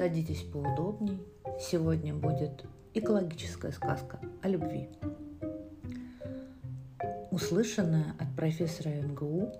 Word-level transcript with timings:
Садитесь 0.00 0.44
поудобней. 0.50 1.20
Сегодня 1.60 2.14
будет 2.14 2.64
экологическая 2.94 3.70
сказка 3.70 4.18
о 4.40 4.48
любви. 4.48 4.88
Услышанная 7.30 8.14
от 8.18 8.34
профессора 8.34 8.88
МГУ, 9.02 9.52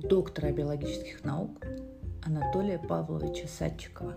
доктора 0.00 0.50
биологических 0.50 1.22
наук 1.22 1.64
Анатолия 2.24 2.80
Павловича 2.80 3.46
Садчикова. 3.46 4.14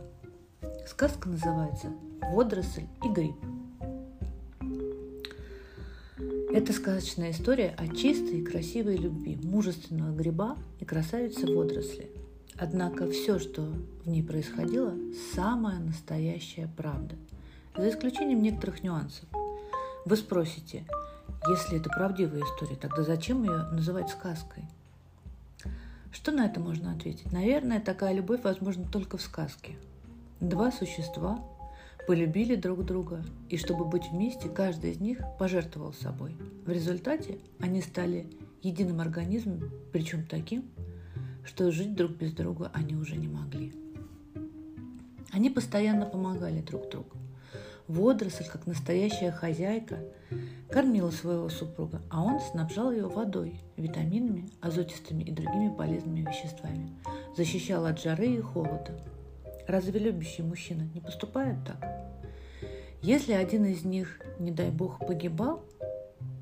Сказка 0.87 1.29
называется 1.29 1.89
«Водоросль 2.33 2.87
и 3.05 3.09
гриб». 3.09 3.35
Это 6.51 6.73
сказочная 6.73 7.29
история 7.29 7.75
о 7.77 7.87
чистой 7.89 8.39
и 8.39 8.43
красивой 8.43 8.97
любви 8.97 9.35
мужественного 9.35 10.15
гриба 10.15 10.57
и 10.79 10.85
красавицы 10.85 11.45
водоросли– 11.45 12.11
Однако 12.59 13.09
все, 13.09 13.39
что 13.39 13.61
в 14.03 14.09
ней 14.09 14.21
происходило, 14.21 14.93
самая 15.33 15.79
настоящая 15.79 16.69
правда, 16.75 17.15
за 17.77 17.89
исключением 17.89 18.41
некоторых 18.41 18.83
нюансов. 18.83 19.29
Вы 20.05 20.17
спросите, 20.17 20.85
если 21.47 21.79
это 21.79 21.89
правдивая 21.89 22.41
история, 22.41 22.75
тогда 22.75 23.03
зачем 23.03 23.43
ее 23.43 23.63
называть 23.71 24.09
сказкой? 24.09 24.65
Что 26.11 26.31
на 26.31 26.45
это 26.47 26.59
можно 26.59 26.91
ответить? 26.91 27.31
Наверное, 27.31 27.79
такая 27.79 28.13
любовь 28.13 28.43
возможна 28.43 28.85
только 28.91 29.17
в 29.17 29.21
сказке. 29.21 29.77
Два 30.41 30.71
существа 30.71 31.39
полюбили 32.07 32.55
друг 32.55 32.83
друга, 32.83 33.23
и 33.47 33.57
чтобы 33.57 33.85
быть 33.85 34.09
вместе, 34.11 34.49
каждый 34.49 34.91
из 34.91 34.99
них 34.99 35.19
пожертвовал 35.37 35.93
собой. 35.93 36.35
В 36.65 36.71
результате 36.71 37.37
они 37.59 37.81
стали 37.81 38.27
единым 38.61 38.99
организмом, 38.99 39.69
причем 39.93 40.25
таким, 40.25 40.65
что 41.49 41.71
жить 41.71 41.95
друг 41.95 42.11
без 42.11 42.31
друга 42.31 42.69
они 42.75 42.95
уже 42.95 43.15
не 43.15 43.27
могли. 43.27 43.73
Они 45.31 45.49
постоянно 45.49 46.05
помогали 46.05 46.61
друг 46.61 46.89
другу. 46.89 47.17
Водоросль, 47.87 48.45
как 48.45 48.67
настоящая 48.67 49.31
хозяйка, 49.31 49.97
кормила 50.69 51.09
своего 51.09 51.49
супруга, 51.49 52.03
а 52.11 52.21
он 52.21 52.39
снабжал 52.39 52.91
ее 52.91 53.07
водой, 53.07 53.59
витаминами, 53.77 54.47
азотистыми 54.61 55.23
и 55.23 55.31
другими 55.31 55.75
полезными 55.75 56.19
веществами, 56.19 56.91
защищал 57.35 57.87
от 57.87 57.99
жары 57.99 58.27
и 58.27 58.41
холода. 58.41 58.99
Разве 59.67 59.99
любящий 59.99 60.43
мужчина 60.43 60.83
не 60.93 61.01
поступает 61.01 61.57
так? 61.65 61.83
Если 63.01 63.33
один 63.33 63.65
из 63.65 63.83
них, 63.83 64.21
не 64.37 64.51
дай 64.51 64.69
бог, 64.69 64.99
погибал, 64.99 65.63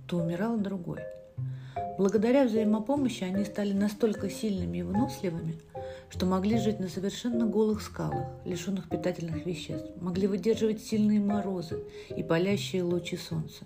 то 0.05 0.17
умирал 0.17 0.57
другой– 0.57 0.99
Благодаря 1.97 2.45
взаимопомощи 2.45 3.23
они 3.23 3.43
стали 3.43 3.73
настолько 3.73 4.29
сильными 4.29 4.77
и 4.77 4.83
выносливыми, 4.83 5.55
что 6.09 6.27
могли 6.27 6.59
жить 6.59 6.79
на 6.79 6.89
совершенно 6.89 7.47
голых 7.47 7.81
скалах, 7.81 8.27
лишенных 8.45 8.87
питательных 8.87 9.47
веществ, 9.47 9.89
могли 9.99 10.27
выдерживать 10.27 10.79
сильные 10.79 11.19
морозы 11.19 11.83
и 12.15 12.21
палящие 12.21 12.83
лучи 12.83 13.17
солнца. 13.17 13.65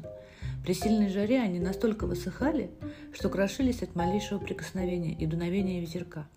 При 0.63 0.73
сильной 0.73 1.09
жаре 1.09 1.41
они 1.41 1.59
настолько 1.59 2.07
высыхали, 2.07 2.71
что 3.13 3.27
крошились 3.29 3.83
от 3.83 3.95
малейшего 3.95 4.39
прикосновения 4.39 5.13
и 5.13 5.25
дуновения 5.25 5.81
ветерка. 5.81 6.29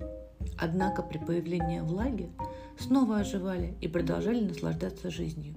Однако 0.58 1.02
при 1.02 1.18
появлении 1.18 1.78
влаги 1.78 2.28
снова 2.76 3.18
оживали 3.18 3.74
и 3.80 3.86
продолжали 3.86 4.40
наслаждаться 4.40 5.10
жизнью. 5.10 5.54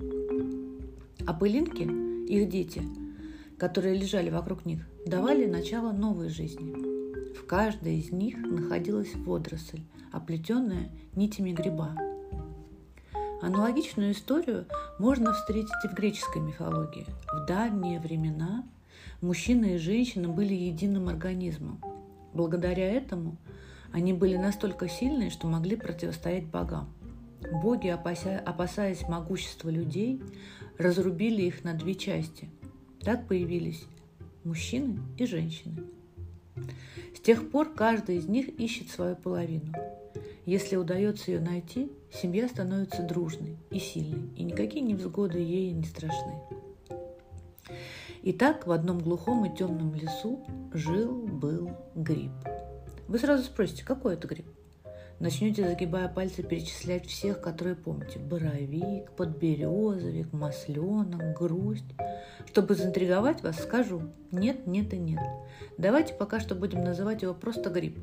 А 1.26 1.34
пылинки, 1.34 1.84
их 2.32 2.48
дети– 2.50 2.84
которые 3.58 3.96
лежали 3.96 4.30
вокруг 4.30 4.66
них, 4.66 4.88
давали 5.06 5.46
начало 5.46 5.92
новой 5.92 6.30
жизни. 6.30 6.76
В 7.36 7.46
каждой 7.46 7.98
из 7.98 8.12
них 8.12 8.38
находилась 8.38 9.14
водоросль, 9.16 9.82
оплетенная 10.12 10.90
нитями 11.16 11.52
гриба. 11.52 11.96
Аналогичную 13.42 14.14
историю 14.14 14.66
можно 15.00 15.34
встретить 15.34 15.74
и 15.84 15.88
в 15.88 15.94
греческой 15.94 16.42
мифологии. 16.42 17.06
В 17.32 17.46
давние 17.46 18.00
времена 18.00 18.64
мужчина 19.22 19.66
и 19.66 19.78
женщина 19.78 20.28
были 20.28 20.54
единым 20.54 21.08
организмом. 21.08 21.80
Благодаря 22.34 22.92
этому 22.92 23.38
они 23.92 24.14
были 24.14 24.38
настолько 24.38 24.90
сильны, 24.90 25.30
что 25.30 25.48
могли 25.48 25.76
противостоять 25.76 26.46
богам. 26.46 26.90
Боги, 27.64 27.88
опасаясь 27.88 29.08
могущества 29.08 29.70
людей, 29.70 30.22
разрубили 30.78 31.44
их 31.44 31.64
на 31.64 31.74
две 31.74 31.96
части– 31.96 32.50
так 33.02 33.28
появились 33.28 33.84
мужчины 34.44 35.00
и 35.18 35.26
женщины. 35.26 35.84
С 37.16 37.20
тех 37.20 37.50
пор 37.50 37.74
каждый 37.74 38.18
из 38.18 38.28
них 38.28 38.48
ищет 38.60 38.90
свою 38.90 39.16
половину. 39.16 39.74
Если 40.46 40.78
удается 40.78 41.32
ее 41.32 41.42
найти, 41.42 41.92
семья 42.14 42.48
становится 42.48 43.04
дружной 43.04 43.58
и 43.70 43.80
сильной, 43.80 44.30
и 44.36 44.44
никакие 44.44 44.82
невзгоды 44.82 45.40
ей 45.40 45.72
не 45.72 45.84
страшны. 45.84 46.36
Итак, 48.24 48.66
в 48.66 48.72
одном 48.72 49.00
глухом 49.00 49.46
и 49.46 49.56
темном 49.56 49.94
лесу 49.94 50.46
жил-был 50.74 51.72
гриб. 51.96 52.32
Вы 53.08 53.20
сразу 53.20 53.44
спросите, 53.44 53.86
какой 53.86 54.16
это 54.16 54.28
гриб? 54.28 54.46
Начнете, 55.20 55.68
загибая 55.68 56.08
пальцы, 56.10 56.44
перечислять 56.44 57.08
всех, 57.08 57.42
которые 57.42 57.76
помните. 57.76 58.20
Боровик, 58.20 59.10
подберезовик, 59.14 60.32
масленок, 60.32 61.36
грусть. 61.36 61.86
Чтобы 62.46 62.76
заинтриговать 62.76 63.42
вас, 63.42 63.58
скажу 63.58 64.04
нет, 64.32 64.68
нет 64.68 64.94
и 64.94 64.98
нет. 64.98 65.20
Давайте 65.80 66.14
пока 66.14 66.40
что 66.40 66.54
будем 66.54 66.84
называть 66.84 67.24
его 67.24 67.34
просто 67.34 67.72
гриб. 67.72 67.98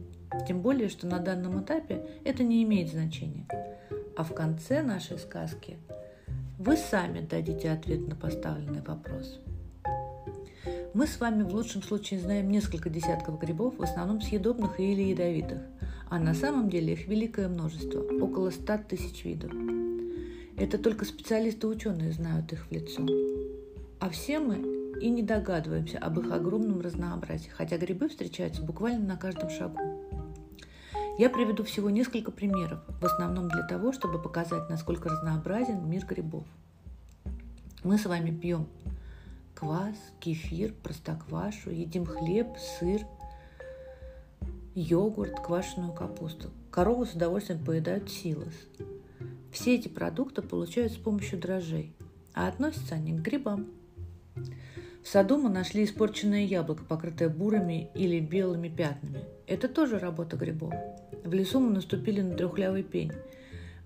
Тем 0.48 0.60
более, 0.60 0.88
что 0.88 1.06
на 1.06 1.20
данном 1.20 1.62
этапе 1.62 2.04
это 2.24 2.42
не 2.42 2.64
имеет 2.64 2.90
значения. 2.90 3.46
А 4.16 4.24
в 4.24 4.34
конце 4.34 4.82
нашей 4.82 5.18
сказки 5.18 5.78
вы 6.58 6.76
сами 6.76 7.20
дадите 7.20 7.70
ответ 7.70 8.08
на 8.08 8.16
поставленный 8.16 8.82
вопрос. 8.82 9.38
Мы 10.94 11.06
с 11.06 11.20
вами 11.20 11.44
в 11.44 11.54
лучшем 11.54 11.82
случае 11.82 12.18
знаем 12.18 12.50
несколько 12.50 12.90
десятков 12.90 13.38
грибов, 13.38 13.78
в 13.78 13.82
основном 13.82 14.20
съедобных 14.20 14.80
или 14.80 15.02
ядовитых 15.02 15.60
а 16.08 16.18
на 16.18 16.34
самом 16.34 16.68
деле 16.68 16.92
их 16.92 17.06
великое 17.06 17.48
множество, 17.48 18.00
около 18.00 18.50
ста 18.50 18.78
тысяч 18.78 19.24
видов. 19.24 19.52
Это 20.56 20.78
только 20.78 21.04
специалисты 21.04 21.66
ученые 21.66 22.12
знают 22.12 22.52
их 22.52 22.66
в 22.66 22.72
лицо. 22.72 23.04
А 24.00 24.08
все 24.10 24.38
мы 24.38 24.56
и 25.00 25.10
не 25.10 25.22
догадываемся 25.22 25.98
об 25.98 26.20
их 26.20 26.30
огромном 26.30 26.80
разнообразии, 26.80 27.48
хотя 27.48 27.78
грибы 27.78 28.08
встречаются 28.08 28.62
буквально 28.62 29.06
на 29.06 29.16
каждом 29.16 29.50
шагу. 29.50 29.78
Я 31.18 31.30
приведу 31.30 31.64
всего 31.64 31.90
несколько 31.90 32.30
примеров, 32.30 32.80
в 33.00 33.04
основном 33.04 33.48
для 33.48 33.62
того, 33.66 33.92
чтобы 33.92 34.20
показать, 34.20 34.68
насколько 34.68 35.08
разнообразен 35.08 35.88
мир 35.88 36.04
грибов. 36.06 36.44
Мы 37.82 37.98
с 37.98 38.06
вами 38.06 38.30
пьем 38.30 38.66
квас, 39.54 39.96
кефир, 40.20 40.74
простоквашу, 40.82 41.70
едим 41.70 42.04
хлеб, 42.04 42.48
сыр– 42.78 43.02
йогурт, 44.74 45.38
квашеную 45.40 45.92
капусту. 45.92 46.50
Корову 46.70 47.06
с 47.06 47.12
удовольствием 47.12 47.64
поедают 47.64 48.10
силос. 48.10 48.54
Все 49.52 49.76
эти 49.76 49.86
продукты 49.86 50.42
получают 50.42 50.92
с 50.92 50.96
помощью 50.96 51.38
дрожжей, 51.38 51.94
а 52.34 52.48
относятся 52.48 52.96
они 52.96 53.12
к 53.12 53.22
грибам. 53.22 53.68
В 55.04 55.08
саду 55.08 55.36
мы 55.38 55.48
нашли 55.48 55.84
испорченное 55.84 56.44
яблоко, 56.44 56.82
покрытое 56.82 57.28
бурыми 57.28 57.90
или 57.94 58.18
белыми 58.18 58.68
пятнами. 58.68 59.20
Это 59.46 59.68
тоже 59.68 59.98
работа 59.98 60.36
грибов. 60.36 60.74
В 61.22 61.32
лесу 61.32 61.60
мы 61.60 61.70
наступили 61.70 62.20
на 62.20 62.34
трехлявый 62.34 62.82
пень. 62.82 63.12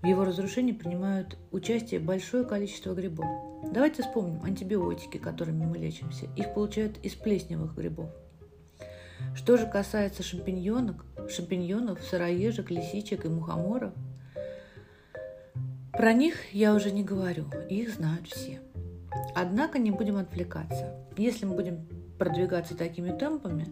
В 0.01 0.07
его 0.07 0.23
разрушении 0.23 0.71
принимают 0.71 1.37
участие 1.51 1.99
большое 1.99 2.45
количество 2.45 2.95
грибов. 2.95 3.27
Давайте 3.71 4.01
вспомним 4.01 4.41
антибиотики, 4.43 5.17
которыми 5.17 5.65
мы 5.65 5.77
лечимся. 5.77 6.27
Их 6.37 6.53
получают 6.53 6.97
из 7.03 7.13
плесневых 7.13 7.75
грибов– 7.75 8.09
что 9.35 9.57
же 9.57 9.65
касается 9.65 10.23
шампиньонов, 10.23 10.97
шампиньонов, 11.29 12.01
сыроежек, 12.03 12.69
лисичек 12.71 13.25
и 13.25 13.29
мухоморов, 13.29 13.93
про 15.93 16.13
них 16.13 16.53
я 16.53 16.73
уже 16.73 16.91
не 16.91 17.03
говорю, 17.03 17.45
их 17.69 17.93
знают 17.93 18.27
все. 18.27 18.61
Однако 19.35 19.79
не 19.79 19.91
будем 19.91 20.17
отвлекаться. 20.17 20.95
Если 21.17 21.45
мы 21.45 21.55
будем 21.55 21.87
продвигаться 22.17 22.75
такими 22.75 23.17
темпами, 23.17 23.67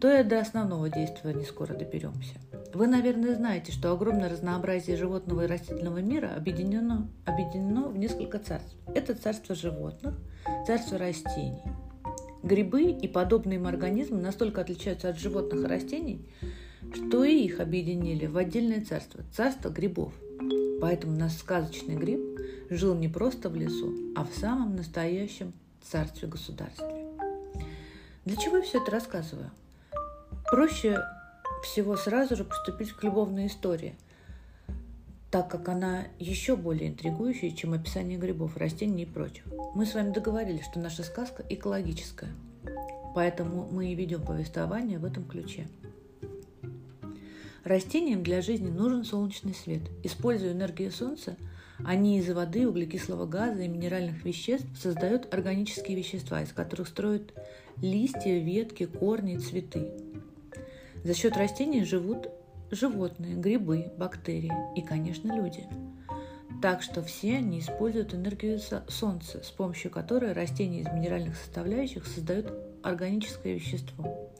то 0.00 0.10
и 0.18 0.22
до 0.22 0.40
основного 0.40 0.88
действия 0.88 1.34
не 1.34 1.44
скоро 1.44 1.74
доберемся. 1.74 2.36
Вы, 2.72 2.86
наверное, 2.86 3.34
знаете, 3.34 3.72
что 3.72 3.92
огромное 3.92 4.28
разнообразие 4.28 4.96
животного 4.96 5.44
и 5.44 5.46
растительного 5.46 5.98
мира 5.98 6.30
объединено, 6.36 7.08
объединено 7.24 7.88
в 7.88 7.96
несколько 7.96 8.38
царств. 8.38 8.74
Это 8.94 9.14
царство 9.14 9.54
животных, 9.54 10.14
царство 10.66 10.98
растений– 10.98 11.62
Грибы 12.44 12.90
и 12.90 13.08
подобные 13.08 13.56
им 13.56 13.66
организмы 13.66 14.20
настолько 14.20 14.60
отличаются 14.60 15.08
от 15.08 15.18
животных 15.18 15.64
и 15.64 15.66
растений, 15.66 16.20
что 16.92 17.24
и 17.24 17.34
их 17.36 17.58
объединили 17.58 18.26
в 18.26 18.36
отдельное 18.36 18.84
царство– 18.84 19.24
царство 19.34 19.70
грибов. 19.70 20.12
Поэтому 20.78 21.16
наш 21.16 21.32
сказочный 21.32 21.96
гриб 21.96 22.20
жил 22.68 22.94
не 22.94 23.08
просто 23.08 23.48
в 23.48 23.56
лесу, 23.56 23.94
а 24.14 24.26
в 24.26 24.38
самом 24.38 24.76
настоящем 24.76 25.54
царстве-государстве. 25.90 27.06
Для 28.26 28.36
чего 28.36 28.58
я 28.58 28.62
все 28.62 28.82
это 28.82 28.90
рассказываю? 28.90 29.50
Проще 30.50 31.02
всего 31.62 31.96
сразу 31.96 32.36
же 32.36 32.44
поступить 32.44 32.92
к 32.92 33.02
любовной 33.02 33.46
истории. 33.46 33.96
Так 35.34 35.50
как 35.50 35.68
она 35.68 36.06
еще 36.20 36.54
более 36.54 36.90
интригующая, 36.90 37.50
чем 37.50 37.72
описание 37.72 38.16
грибов, 38.16 38.56
растений 38.56 39.02
и 39.02 39.04
прочего. 39.04 39.72
Мы 39.74 39.84
с 39.84 39.92
вами 39.92 40.12
договорились, 40.12 40.64
что 40.64 40.78
наша 40.78 41.02
сказка 41.02 41.44
экологическая, 41.48 42.28
поэтому 43.16 43.68
мы 43.68 43.90
и 43.90 43.96
ведем 43.96 44.22
повествование 44.22 45.00
в 45.00 45.04
этом 45.04 45.24
ключе. 45.24 45.66
Растениям 47.64 48.22
для 48.22 48.42
жизни 48.42 48.70
нужен 48.70 49.02
солнечный 49.04 49.54
свет. 49.54 49.82
Используя 50.04 50.52
энергию 50.52 50.92
солнца, 50.92 51.36
они 51.84 52.20
из 52.20 52.30
воды, 52.30 52.68
углекислого 52.68 53.26
газа 53.26 53.62
и 53.62 53.66
минеральных 53.66 54.24
веществ 54.24 54.68
создают 54.80 55.34
органические 55.34 55.96
вещества, 55.96 56.42
из 56.42 56.52
которых 56.52 56.86
строят 56.86 57.34
листья, 57.82 58.38
ветки, 58.38 58.86
корни, 58.86 59.38
цветы. 59.38 59.90
За 61.02 61.12
счет 61.12 61.36
растений 61.36 61.82
живут 61.82 62.28
животные, 62.74 63.34
грибы, 63.34 63.92
бактерии 63.96 64.52
и, 64.76 64.82
конечно, 64.82 65.34
люди. 65.34 65.66
Так 66.62 66.82
что 66.82 67.02
все 67.02 67.36
они 67.36 67.58
используют 67.58 68.14
энергию 68.14 68.58
Солнца, 68.88 69.42
с 69.42 69.50
помощью 69.50 69.90
которой 69.90 70.32
растения 70.32 70.80
из 70.80 70.86
минеральных 70.86 71.36
составляющих 71.36 72.06
создают 72.06 72.52
органическое 72.82 73.54
вещество. 73.54 74.30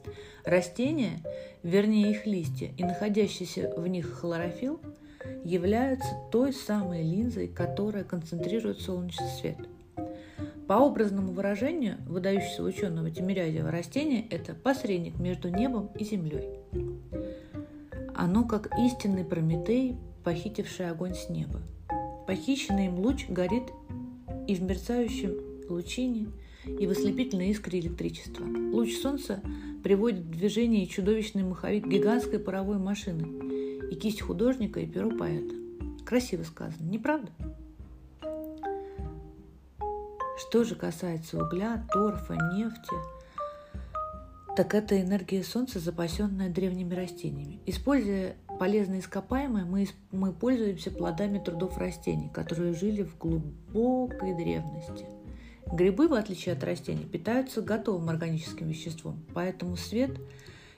Растения, 0.43 1.21
вернее 1.63 2.11
их 2.11 2.25
листья 2.25 2.71
и 2.77 2.83
находящийся 2.83 3.73
в 3.75 3.87
них 3.87 4.11
хлорофилл, 4.19 4.79
являются 5.43 6.09
той 6.31 6.53
самой 6.53 7.03
линзой, 7.03 7.47
которая 7.47 8.03
концентрирует 8.03 8.79
солнечный 8.79 9.29
свет. 9.39 9.57
По 10.67 10.77
образному 10.77 11.31
выражению 11.31 11.97
выдающегося 12.07 12.63
ученого 12.63 13.11
Тимирязева 13.11 13.69
растение– 13.69 14.27
это 14.31 14.55
посредник 14.55 15.19
между 15.19 15.49
небом 15.49 15.91
и 15.95 16.03
землей. 16.03 16.64
Оно 18.15 18.45
как 18.45 18.69
истинный 18.79 19.25
Прометей, 19.25 19.97
похитивший 20.23 20.89
огонь 20.89 21.15
с 21.15 21.29
неба. 21.29 21.61
Похищенный 22.27 22.85
им 22.85 22.99
луч 22.99 23.27
горит 23.27 23.63
и 24.47 24.55
в 24.55 24.61
мерцающем 24.61 25.35
лучине, 25.69 26.27
и 26.65 26.87
в 26.87 26.91
ослепительной 26.91 27.49
искре 27.49 27.79
электричества. 27.79 28.45
Луч 28.45 28.95
солнца 28.95 29.41
приводит 29.83 30.21
в 30.21 30.31
движение 30.31 30.87
чудовищный 30.87 31.43
маховик 31.43 31.85
гигантской 31.85 32.39
паровой 32.39 32.77
машины, 32.77 33.27
и 33.91 33.95
кисть 33.95 34.21
художника, 34.21 34.79
и 34.79 34.87
перо 34.87 35.11
поэта. 35.11 35.53
Красиво 36.05 36.43
сказано, 36.43 36.87
не 36.89 36.97
правда? 36.97 37.31
Что 40.37 40.63
же 40.63 40.75
касается 40.75 41.43
угля, 41.43 41.85
торфа, 41.91 42.35
нефти– 42.53 42.95
так 44.55 44.73
это 44.73 45.01
энергия 45.01 45.43
Солнца, 45.43 45.79
запасенная 45.79 46.49
древними 46.49 46.93
растениями. 46.93 47.59
Используя 47.65 48.37
полезные 48.57 49.01
ископаемые, 49.01 49.65
мы, 49.65 49.87
мы 50.11 50.31
пользуемся 50.31 50.91
плодами 50.91 51.39
трудов 51.39 51.77
растений, 51.77 52.29
которые 52.33 52.73
жили 52.73 53.03
в 53.03 53.17
глубокой 53.17 54.33
древности. 54.33 55.05
Грибы, 55.65 56.07
в 56.07 56.13
отличие 56.13 56.53
от 56.53 56.63
растений, 56.63 57.03
питаются 57.03 57.61
готовым 57.61 58.09
органическим 58.09 58.69
веществом, 58.69 59.25
поэтому 59.33 59.75
свет 59.75 60.11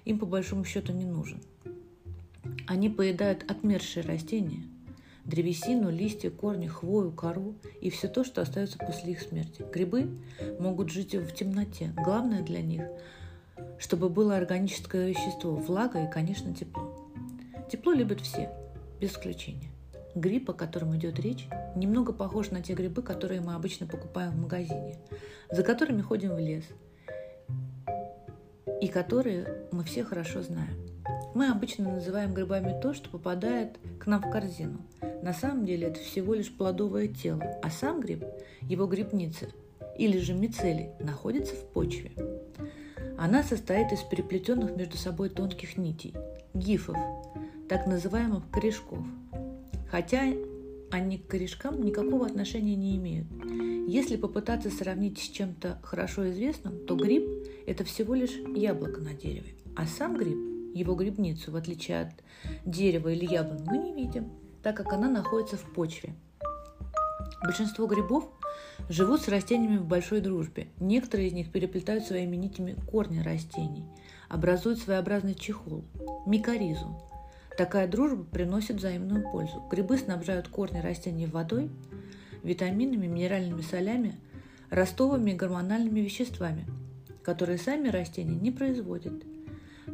им 0.06 0.18
по 0.18 0.26
большому 0.26 0.64
счету 0.66 0.92
не 0.92 1.06
нужен. 1.06 1.40
Они 2.66 2.90
поедают 2.90 3.46
отмершие 3.50 4.04
растения, 4.04 4.64
древесину, 5.26 5.92
листья, 5.92 6.32
корни, 6.32 6.68
хвою, 6.68 7.12
кору 7.12 7.56
и 7.82 7.92
все 7.92 8.08
то, 8.08 8.24
что 8.24 8.42
остается 8.42 8.80
после 8.80 9.12
их 9.12 9.22
смерти. 9.22 9.64
Грибы 9.72 10.18
могут 10.60 10.90
жить 10.90 11.14
в 11.14 11.32
темноте. 11.34 11.94
Главное 11.96 12.42
для 12.42 12.62
них 12.62 12.84
чтобы 13.80 14.10
было 14.10 14.38
органическое 14.38 15.10
вещество, 15.10 15.56
влага 15.56 16.04
и, 16.04 16.12
конечно, 16.12 16.54
тепло. 16.54 17.10
Тепло 17.72 17.92
любят 17.92 18.22
все, 18.22 18.50
без 19.00 19.12
исключения. 19.12 19.72
Гриб, 20.16 20.50
о 20.50 20.54
котором 20.54 20.96
идет 20.96 21.20
речь, 21.20 21.48
немного 21.76 22.12
похож 22.12 22.50
на 22.50 22.62
те 22.62 22.74
грибы, 22.74 23.02
которые 23.02 23.42
мы 23.42 23.54
обычно 23.54 23.86
покупаем 23.86 24.32
в 24.32 24.42
магазине, 24.42 24.98
за 25.52 25.64
которыми 25.64 26.02
ходим 26.02 26.34
в 26.34 26.40
лес, 26.40 26.64
и 28.82 28.88
которые 28.88 29.68
мы 29.72 29.84
все 29.84 30.04
хорошо 30.04 30.42
знаем. 30.42 30.76
Мы 31.34 31.50
обычно 31.50 31.94
называем 31.94 32.34
грибами 32.34 32.80
то, 32.82 32.94
что 32.94 33.10
попадает 33.10 33.78
к 34.00 34.08
нам 34.08 34.22
в 34.22 34.32
корзину. 34.32 34.80
На 35.22 35.34
самом 35.34 35.66
деле 35.66 35.88
это 35.88 36.00
всего 36.00 36.34
лишь 36.34 36.52
плодовое 36.52 37.08
тело, 37.08 37.44
а 37.62 37.70
сам 37.70 38.00
гриб, 38.02 38.24
его 38.62 38.88
грибница 38.88 39.48
или 39.98 40.18
же 40.20 40.34
мицелий, 40.34 40.90
находится 41.00 41.56
в 41.56 41.66
почве. 41.66 42.12
Она 43.18 43.42
состоит 43.44 43.92
из 43.92 44.02
переплетенных 44.02 44.76
между 44.76 44.98
собой 44.98 45.30
тонких 45.30 45.78
нитей, 45.78 46.14
гифов, 46.54 46.96
так 47.68 47.88
называемых 47.88 48.50
корешков. 48.52 49.00
Хотя 49.90 50.24
они 50.92 51.18
к 51.18 51.28
корешкам 51.28 51.84
никакого 51.84 52.28
отношения 52.28 52.76
не 52.76 52.96
имеют. 52.98 53.28
Если 53.88 54.18
попытаться 54.18 54.70
сравнить 54.70 55.18
с 55.18 55.30
чем-то 55.30 55.80
хорошо 55.82 56.30
известным, 56.30 56.86
то 56.86 56.96
гриб– 56.96 57.24
это 57.66 57.84
всего 57.84 58.14
лишь 58.14 58.36
яблоко 58.56 59.02
на 59.02 59.14
дереве. 59.14 59.56
А 59.76 59.86
сам 59.86 60.18
гриб, 60.18 60.38
его 60.76 60.94
грибницу, 60.94 61.52
в 61.52 61.56
отличие 61.56 62.02
от 62.02 62.14
дерева 62.66 63.10
или 63.10 63.26
яблонь, 63.26 63.64
мы 63.66 63.78
не 63.78 63.94
видим, 63.94 64.30
так 64.62 64.78
как 64.78 64.94
она 64.94 65.10
находится 65.10 65.58
в 65.58 65.74
почве. 65.74 66.14
Большинство 67.44 67.88
грибов 67.88 68.30
живут 68.90 69.22
с 69.22 69.28
растениями 69.28 69.78
в 69.78 69.86
большой 69.86 70.22
дружбе. 70.22 70.68
Некоторые 70.80 71.30
из 71.30 71.34
них 71.34 71.52
переплетают 71.52 72.06
своими 72.06 72.36
нитями 72.36 72.76
корни 72.90 73.20
растений, 73.20 73.86
образуют 74.30 74.80
своеобразный 74.80 75.36
чехол– 75.36 75.84
микоризу. 76.26 77.02
Такая 77.58 77.88
дружба 77.88 78.24
приносит 78.24 78.78
взаимную 78.78 79.24
пользу. 79.32 79.64
Грибы 79.70 79.98
снабжают 79.98 80.48
корни 80.48 80.80
растений 80.80 81.26
водой, 81.26 81.70
витаминами, 82.44 83.08
минеральными 83.08 83.62
солями, 83.62 84.16
ростовыми 84.70 85.32
и 85.32 85.36
гормональными 85.36 86.02
веществами, 86.02 86.66
которые 87.24 87.58
сами 87.58 87.90
растения 87.90 88.36
не 88.36 88.52
производят– 88.52 89.24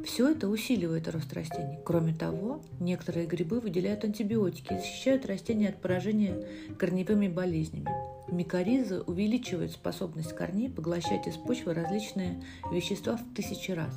все 0.03 0.31
это 0.31 0.49
усиливает 0.49 1.07
рост 1.07 1.31
растений. 1.33 1.77
Кроме 1.85 2.13
того, 2.13 2.61
некоторые 2.79 3.25
грибы 3.25 3.59
выделяют 3.59 4.03
антибиотики 4.03 4.73
и 4.73 4.77
защищают 4.77 5.25
растения 5.25 5.69
от 5.69 5.77
поражения 5.77 6.45
корневыми 6.77 7.27
болезнями. 7.27 7.89
Микориза 8.33 9.01
увеличивает 9.03 9.71
способность 9.71 10.33
корней 10.33 10.69
поглощать 10.69 11.27
из 11.27 11.35
почвы 11.37 11.73
различные 11.75 12.43
вещества 12.71 13.15
в 13.15 13.35
тысячи 13.35 13.71
раз. 13.71 13.93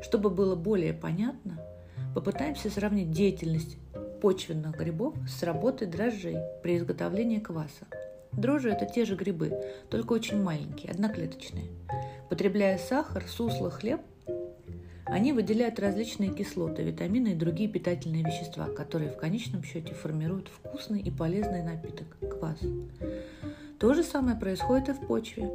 Чтобы 0.00 0.30
было 0.30 0.56
более 0.56 0.94
понятно, 0.94 1.60
попытаемся 2.14 2.70
сравнить 2.70 3.10
деятельность 3.10 3.76
почвенных 4.22 4.76
грибов 4.76 5.14
с 5.28 5.42
работой 5.42 5.86
дрожжей 5.86 6.36
при 6.62 6.78
изготовлении 6.78 7.38
кваса. 7.38 7.86
Дрожжи– 8.32 8.70
это 8.70 8.86
те 8.86 9.04
же 9.04 9.14
грибы, 9.14 9.52
только 9.90 10.14
очень 10.14 10.42
маленькие, 10.42 10.92
одноклеточные. 10.92 11.66
Потребляя 12.30 12.78
сахар, 12.78 13.24
сусло, 13.28 13.70
хлеб– 13.70 14.00
они 15.08 15.32
выделяют 15.32 15.78
различные 15.78 16.34
кислоты, 16.34 16.82
витамины 16.82 17.28
и 17.28 17.34
другие 17.34 17.68
питательные 17.68 18.22
вещества, 18.22 18.66
которые 18.66 19.10
в 19.10 19.16
конечном 19.16 19.62
счете 19.62 19.94
формируют 19.94 20.48
вкусный 20.48 21.00
и 21.00 21.10
полезный 21.10 21.62
напиток– 21.62 22.06
квас. 22.20 22.58
То 23.78 23.94
же 23.94 24.02
самое 24.02 24.36
происходит 24.36 24.90
и 24.90 24.92
в 24.92 25.06
почве. 25.06 25.50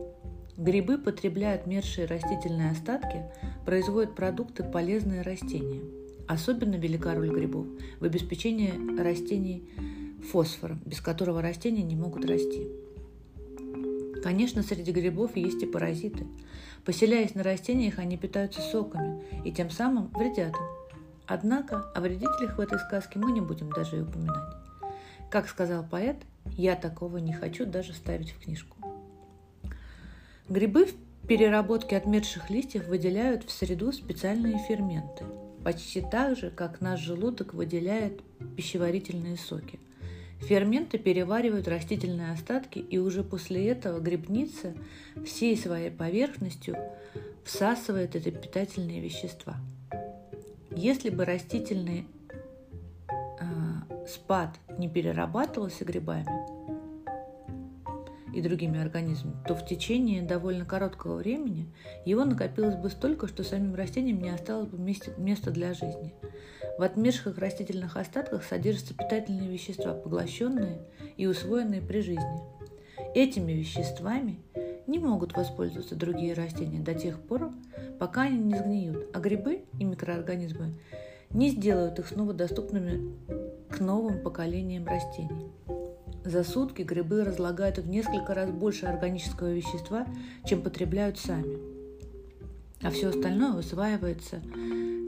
Грибы 0.58 0.98
потребляют 0.98 1.68
мерзшие 1.68 2.08
растительные 2.08 2.72
остатки, 2.72 3.24
производят 3.66 4.16
продукты 4.16 4.64
полезные 4.64 5.22
растения. 5.22 5.82
Особенно 6.28 6.76
велика 6.76 7.14
роль 7.16 7.30
грибов 7.30 7.68
в 8.00 8.04
обеспечении 8.04 8.98
растений 9.00 9.70
фосфором, 10.32 10.82
без 10.86 11.02
которого 11.02 11.42
растения 11.42 11.84
не 11.84 11.96
могут 11.96 12.26
расти. 12.26 12.68
Конечно, 14.24 14.64
среди 14.64 14.92
грибов 14.92 15.36
есть 15.36 15.62
и 15.62 15.66
паразиты– 15.66 16.26
Поселяясь 16.86 17.34
на 17.34 17.44
растениях, 17.44 18.00
они 18.00 18.18
питаются 18.18 18.62
соками 18.62 19.24
и 19.46 19.52
тем 19.52 19.70
самым 19.70 20.08
вредят 20.10 20.54
им. 20.54 20.98
Однако 21.26 21.90
о 21.96 22.02
вредителях 22.02 22.58
в 22.58 22.60
этой 22.60 22.78
сказке 22.78 23.20
мы 23.20 23.32
не 23.32 23.40
будем 23.40 23.72
даже 23.72 23.98
и 23.98 24.02
упоминать. 24.02 24.54
Как 25.30 25.48
сказал 25.48 25.86
поэт, 25.90 26.18
я 26.58 26.76
такого 26.76 27.18
не 27.18 27.32
хочу 27.32 27.66
даже 27.66 27.94
ставить 27.94 28.32
в 28.32 28.40
книжку. 28.44 28.76
Грибы 30.50 30.86
в 30.86 30.94
переработке 31.26 31.96
отмерших 31.96 32.50
листьев 32.50 32.88
выделяют 32.90 33.46
в 33.46 33.52
среду 33.52 33.94
специальные 33.94 34.60
ферменты, 34.68 35.24
почти 35.64 36.02
так 36.02 36.38
же, 36.38 36.52
как 36.52 36.82
наш 36.82 37.00
желудок 37.00 37.54
выделяет 37.54 38.22
пищеварительные 38.58 39.38
соки– 39.38 39.80
Ферменты 40.40 40.98
переваривают 40.98 41.68
растительные 41.68 42.32
остатки, 42.32 42.80
и 42.80 42.98
уже 42.98 43.24
после 43.24 43.68
этого 43.68 44.00
грибница 44.00 44.74
всей 45.26 45.56
своей 45.58 45.90
поверхностью 45.90 46.78
всасывает 47.44 48.16
эти 48.16 48.30
питательные 48.30 49.00
вещества. 49.00 49.56
Если 50.76 51.10
бы 51.10 51.24
растительный 51.26 52.08
э, 53.10 54.08
спад 54.08 54.58
не 54.78 54.90
перерабатывался 54.90 55.86
грибами 55.86 56.28
и 58.34 58.42
другими 58.42 58.82
организмами, 58.82 59.36
то 59.48 59.56
в 59.56 59.66
течение 59.66 60.24
довольно 60.24 60.66
короткого 60.66 61.18
времени 61.18 61.68
его 62.06 62.26
накопилось 62.26 62.76
бы 62.76 62.90
столько, 62.90 63.28
что 63.28 63.44
самим 63.44 63.76
растениям 63.76 64.20
не 64.20 64.30
осталось 64.30 64.68
бы 64.68 64.78
места 64.80 65.52
для 65.52 65.74
жизни. 65.74 66.14
В 66.78 66.82
отмерших 66.82 67.38
растительных 67.38 67.98
остатках 67.98 68.44
содержатся 68.44 68.94
питательные 68.94 69.50
вещества, 69.50 69.94
поглощенные 69.94 70.80
и 71.18 71.28
усвоенные 71.28 71.82
при 71.82 72.02
жизни. 72.02 72.42
Этими 73.14 73.52
веществами 73.52 74.40
не 74.88 74.98
могут 74.98 75.34
воспользоваться 75.34 75.96
другие 75.96 76.34
растения 76.34 76.80
до 76.80 76.96
тех 76.96 77.20
пор, 77.20 77.52
пока 78.00 78.24
они 78.24 78.40
не 78.40 78.56
сгниют, 78.56 79.08
а 79.14 79.20
грибы 79.20 79.66
и 79.80 79.84
микроорганизмы 79.84 80.74
не 81.30 81.50
сделают 81.50 82.00
их 82.00 82.08
снова 82.08 82.34
доступными 82.34 83.14
к 83.70 83.80
новым 83.80 84.20
поколениям 84.22 84.88
растений. 84.88 85.52
За 86.26 86.44
сутки 86.44 86.84
грибы 86.84 87.24
разлагают 87.24 87.80
в 87.80 87.88
несколько 87.88 88.34
раз 88.34 88.50
больше 88.50 88.86
органического 88.86 89.52
вещества, 89.52 90.08
чем 90.46 90.62
потребляют 90.62 91.20
сами. 91.20 91.58
А 92.82 92.90
все 92.92 93.10
остальное 93.10 93.54
усваивается 93.54 94.42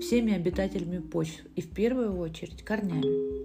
всеми 0.02 0.34
обитателями 0.34 1.00
почв 1.00 1.46
и 1.56 1.62
в 1.62 1.70
первую 1.70 2.18
очередь 2.18 2.64
корнями. 2.64 3.36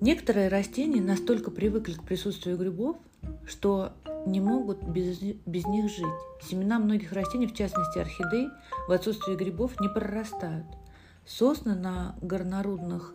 Некоторые 0.00 0.48
растения 0.48 1.00
настолько 1.00 1.50
привыкли 1.50 1.92
к 1.92 2.04
присутствию 2.04 2.56
грибов, 2.56 2.96
что 3.44 3.92
не 4.26 4.40
могут 4.40 4.82
без, 4.82 5.18
без 5.20 5.66
них 5.66 5.90
жить. 5.90 6.06
Семена 6.42 6.78
многих 6.78 7.12
растений, 7.12 7.46
в 7.46 7.54
частности 7.54 7.98
орхидей, 7.98 8.48
в 8.88 8.92
отсутствие 8.92 9.36
грибов 9.36 9.78
не 9.80 9.88
прорастают. 9.88 10.66
Сосны 11.26 11.74
на 11.74 12.16
горнорудных 12.22 13.14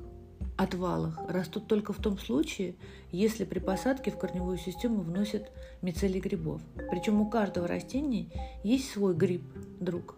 отвалах 0.58 1.20
растут 1.28 1.68
только 1.68 1.92
в 1.92 1.98
том 1.98 2.18
случае, 2.18 2.76
если 3.12 3.46
при 3.46 3.60
посадке 3.60 4.12
в 4.12 4.18
корневую 4.18 4.58
систему 4.58 5.02
вносят 5.02 5.52
мицелий 5.82 6.20
грибов. 6.20 6.62
Причем 6.92 7.20
у 7.22 7.30
каждого 7.30 7.68
растения 7.68 8.28
есть 8.64 8.92
свой 8.92 9.16
гриб, 9.16 9.44
друг. 9.80 10.16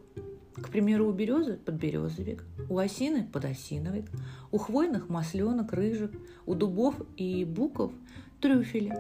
К 0.62 0.70
примеру, 0.70 1.08
у 1.08 1.12
березы– 1.12 1.58
подберезовик, 1.66 2.44
у 2.70 2.78
осины– 2.78 3.28
подосиновик, 3.34 4.10
у 4.52 4.58
хвойных– 4.58 5.08
масленок, 5.10 5.74
рыжик, 5.74 6.12
у 6.46 6.56
дубов 6.56 6.96
и 7.16 7.46
буков– 7.46 7.92
трюфели 8.42 8.96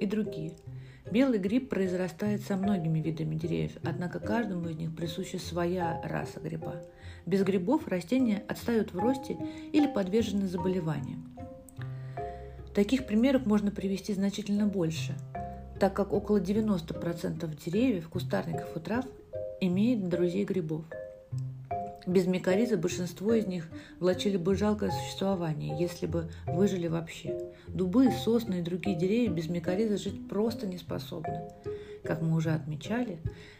и 0.00 0.06
другие– 0.06 0.52
Белый 1.10 1.38
гриб 1.38 1.68
произрастает 1.68 2.42
со 2.42 2.56
многими 2.56 3.00
видами 3.00 3.34
деревьев, 3.34 3.72
однако 3.84 4.18
каждому 4.18 4.68
из 4.68 4.76
них 4.76 4.94
присуща 4.94 5.38
своя 5.38 6.00
раса 6.04 6.40
гриба. 6.40 6.76
Без 7.26 7.42
грибов 7.42 7.86
растения 7.88 8.42
отстают 8.48 8.94
в 8.94 8.98
росте 8.98 9.36
или 9.72 9.86
подвержены 9.86 10.46
заболеваниям. 10.46 11.28
Таких 12.74 13.06
примеров 13.06 13.44
можно 13.44 13.70
привести 13.70 14.14
значительно 14.14 14.66
больше, 14.66 15.14
так 15.78 15.92
как 15.92 16.14
около 16.14 16.40
90% 16.40 17.62
деревьев, 17.62 18.08
кустарников 18.08 18.74
и 18.74 18.80
трав 18.80 19.04
имеют 19.60 20.08
друзей 20.08 20.44
грибов– 20.44 20.86
без 22.06 22.26
микориза 22.26 22.76
большинство 22.76 23.32
из 23.34 23.46
них 23.46 23.68
влачили 24.00 24.36
бы 24.36 24.54
жалкое 24.54 24.90
существование, 24.90 25.76
если 25.78 26.06
бы 26.06 26.30
выжили 26.46 26.88
вообще. 26.88 27.52
Дубы, 27.68 28.10
сосны 28.10 28.60
и 28.60 28.62
другие 28.62 28.96
деревья 28.96 29.30
без 29.30 29.48
микориза 29.48 29.96
жить 29.96 30.28
просто 30.28 30.66
не 30.66 30.78
способны. 30.78 31.50
Как 32.04 32.20
мы 32.20 32.36
уже 32.36 32.50
отмечали, 32.50 33.18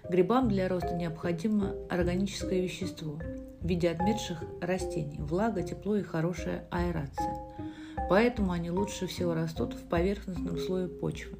грибам 0.08 0.48
для 0.48 0.68
роста 0.68 0.94
необходимо 0.94 1.74
органическое 1.88 2.60
вещество 2.60 3.20
в 3.60 3.66
виде 3.66 3.88
отмерших 3.88 4.42
растений, 4.60 5.20
влага, 5.20 5.62
тепло 5.62 5.96
и 5.96 6.02
хорошая 6.02 6.66
аэрация. 6.70 7.38
Поэтому 8.10 8.50
они 8.50 8.70
лучше 8.70 9.06
всего 9.06 9.34
растут 9.34 9.74
в 9.74 9.88
поверхностном 9.88 10.58
слое 10.58 10.88
почвы, 10.88 11.38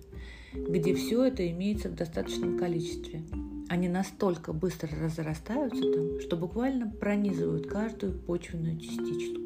где 0.55 0.95
все 0.95 1.25
это 1.25 1.49
имеется 1.51 1.89
в 1.89 1.95
достаточном 1.95 2.57
количестве– 2.57 3.23
они 3.73 3.89
настолько 3.89 4.53
быстро 4.53 4.91
разрастаются 5.03 5.81
там, 5.81 6.21
что 6.21 6.37
буквально 6.37 6.91
пронизывают 6.91 7.69
каждую 7.69 8.13
почвенную 8.13 8.79
частичку. 8.79 9.41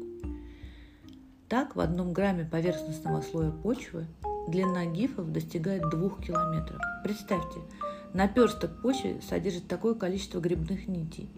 Так, 1.47 1.77
в 1.77 1.79
одном 1.79 2.11
грамме 2.11 2.43
поверхностного 2.43 3.21
слоя 3.21 3.51
почвы 3.51 4.05
длина 4.49 4.85
гифов 4.85 5.31
достигает 5.31 5.89
двух 5.89 6.21
километров. 6.21 6.81
Представьте, 7.05 7.61
наперсток 8.13 8.81
почвы 8.81 9.21
содержит 9.21 9.69
такое 9.69 9.93
количество 9.93 10.41
грибных 10.41 10.89
нитей. 10.89 11.29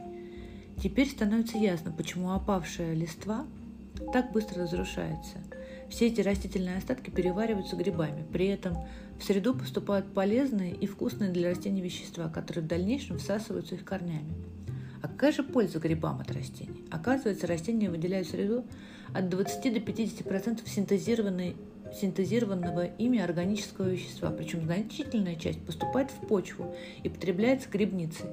Теперь 0.82 1.12
становится 1.12 1.60
ясно, 1.60 1.92
почему 1.92 2.32
опавшая 2.32 2.96
листва 2.96 3.46
так 4.12 4.32
быстро 4.32 4.64
разрушается– 4.64 5.38
все 5.90 6.08
эти 6.08 6.22
растительные 6.22 6.78
остатки 6.78 7.10
перевариваются 7.10 7.76
грибами. 7.76 8.26
При 8.32 8.48
этом 8.48 8.78
в 9.20 9.24
среду 9.24 9.54
поступают 9.54 10.14
полезные 10.14 10.74
и 10.74 10.86
вкусные 10.86 11.32
для 11.32 11.50
растений 11.50 11.82
вещества, 11.82 12.30
которые 12.30 12.64
в 12.64 12.68
дальнейшем 12.68 13.18
всасываются 13.18 13.76
их 13.76 13.84
корнями. 13.84 14.34
А 15.02 15.08
какая 15.08 15.32
же 15.32 15.44
польза 15.44 15.80
грибам 15.80 16.20
от 16.20 16.32
растений? 16.32 16.84
Оказывается, 16.92 17.48
растения 17.48 17.90
выделяют 17.90 18.28
в 18.28 18.32
среду 18.32 18.66
от 19.14 19.30
20 19.30 19.74
до 19.74 19.80
50% 19.80 20.68
синтезированной 20.68 21.56
синтезированного 22.00 22.86
ими 22.86 23.20
органического 23.20 23.88
вещества, 23.88 24.30
причем 24.30 24.66
значительная 24.66 25.36
часть 25.36 25.60
поступает 25.66 26.12
в 26.12 26.28
почву 26.28 26.76
и 27.04 27.10
потребляется 27.10 27.70
грибницей. 27.70 28.30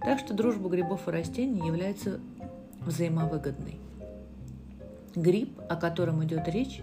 Так 0.00 0.18
что 0.18 0.34
дружба 0.34 0.68
грибов 0.68 1.08
и 1.08 1.10
растений 1.10 1.66
является 1.66 2.20
взаимовыгодной. 2.80 3.78
Гриб, 5.14 5.58
о 5.68 5.76
котором 5.76 6.24
идет 6.24 6.48
речь, 6.48 6.82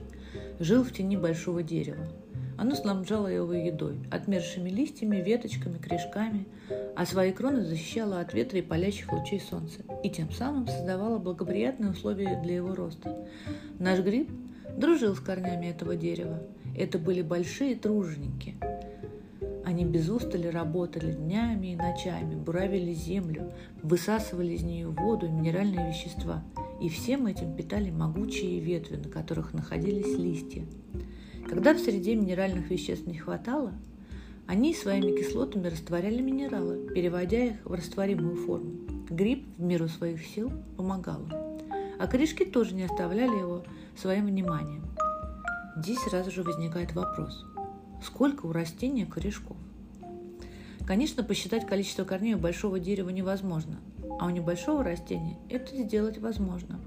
жил 0.59 0.83
в 0.83 0.91
тени 0.91 1.17
большого 1.17 1.63
дерева. 1.63 2.07
Оно 2.57 2.75
снабжало 2.75 3.27
его 3.27 3.53
едой, 3.53 3.98
отмершими 4.12 4.69
листьями, 4.69 5.15
веточками, 5.15 5.77
корешками, 5.77 6.45
а 6.95 7.05
свои 7.05 7.31
кроны 7.31 7.63
защищало 7.63 8.19
от 8.19 8.33
ветра 8.33 8.59
и 8.59 8.62
палящих 8.62 9.12
лучей 9.13 9.39
солнца, 9.39 9.79
и 10.03 10.09
тем 10.09 10.29
самым 10.31 10.67
создавало 10.67 11.19
благоприятные 11.19 11.91
условия 11.91 12.39
для 12.43 12.55
его 12.55 12.75
роста. 12.75 13.15
Наш 13.79 14.00
гриб 14.00 14.29
дружил 14.77 15.15
с 15.15 15.19
корнями 15.21 15.67
этого 15.67 15.95
дерева. 15.95 16.43
Это 16.77 17.00
были 17.00 17.21
большие 17.21 17.75
труженики. 17.75 18.55
Они 19.65 19.86
без 19.86 20.09
устали 20.09 20.48
работали 20.48 21.13
днями 21.13 21.67
и 21.67 21.75
ночами, 21.75 22.36
буравили 22.36 22.91
землю, 22.91 23.53
высасывали 23.81 24.53
из 24.53 24.63
нее 24.63 24.89
воду 24.89 25.27
и 25.27 25.29
минеральные 25.29 25.88
вещества– 25.88 26.43
и 26.81 26.89
всем 26.89 27.27
этим 27.27 27.55
питали 27.55 27.89
могучие 27.89 28.59
ветви, 28.59 28.95
на 28.98 29.09
которых 29.09 29.53
находились 29.53 30.17
листья. 30.17 30.65
Когда 31.48 31.74
в 31.74 31.79
среде 31.79 32.15
минеральных 32.15 32.69
веществ 32.69 33.07
не 33.07 33.17
хватало, 33.17 33.74
они 34.48 34.74
своими 34.74 35.15
кислотами 35.17 35.67
растворяли 35.67 36.21
минералы, 36.21 36.88
переводя 36.93 37.45
их 37.45 37.65
в 37.65 37.74
растворимую 37.74 38.36
форму. 38.36 38.71
Гриб 39.09 39.45
в 39.57 39.62
меру 39.62 39.88
своих 39.88 40.25
сил 40.25 40.51
помогал. 40.77 41.21
А 42.00 42.07
корешки 42.07 42.45
тоже 42.45 42.75
не 42.75 42.83
оставляли 42.83 43.38
его 43.38 43.63
своим 43.95 44.27
вниманием. 44.27 44.86
Здесь 45.77 46.00
сразу 46.00 46.31
же 46.31 46.43
возникает 46.43 46.93
вопрос, 46.93 47.45
сколько 48.03 48.45
у 48.45 48.51
растения 48.51 49.05
корешков? 49.05 49.57
Конечно, 50.86 51.24
посчитать 51.24 51.67
количество 51.67 52.03
корней 52.03 52.33
у 52.33 52.39
большого 52.39 52.79
дерева 52.79 53.09
невозможно, 53.09 53.79
а 54.20 54.25
у 54.25 54.30
небольшого 54.30 54.84
растения 54.84 55.38
это 55.50 55.75
сделать 55.75 56.18
возможно. 56.18 56.80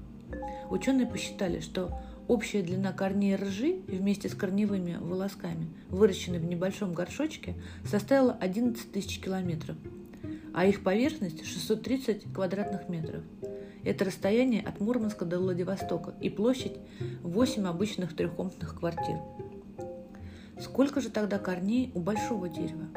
Ученые 0.69 1.07
посчитали, 1.07 1.59
что 1.59 1.91
общая 2.27 2.61
длина 2.61 2.91
корней 2.91 3.35
ржи 3.35 3.81
вместе 3.87 4.29
с 4.29 4.35
корневыми 4.35 4.97
волосками, 4.99 5.67
выращенной 5.89 6.39
в 6.39 6.45
небольшом 6.45 6.93
горшочке, 6.93 7.55
составила 7.85 8.33
11 8.39 8.91
тысяч 8.91 9.19
километров, 9.19 9.75
а 10.53 10.65
их 10.65 10.83
поверхность 10.83 11.45
630 11.45 12.33
квадратных 12.33 12.89
метров. 12.89 13.23
Это 13.83 14.05
расстояние 14.05 14.61
от 14.61 14.79
Мурманска 14.79 15.25
до 15.25 15.39
Владивостока 15.39 16.13
и 16.21 16.29
площадь 16.29 16.77
8 17.21 17.67
обычных 17.67 18.15
трехкомнатных 18.15 18.79
квартир. 18.79 19.17
Сколько 20.59 21.01
же 21.01 21.09
тогда 21.09 21.37
корней 21.37 21.91
у 21.93 21.99
большого 21.99 22.47
дерева? 22.47 22.87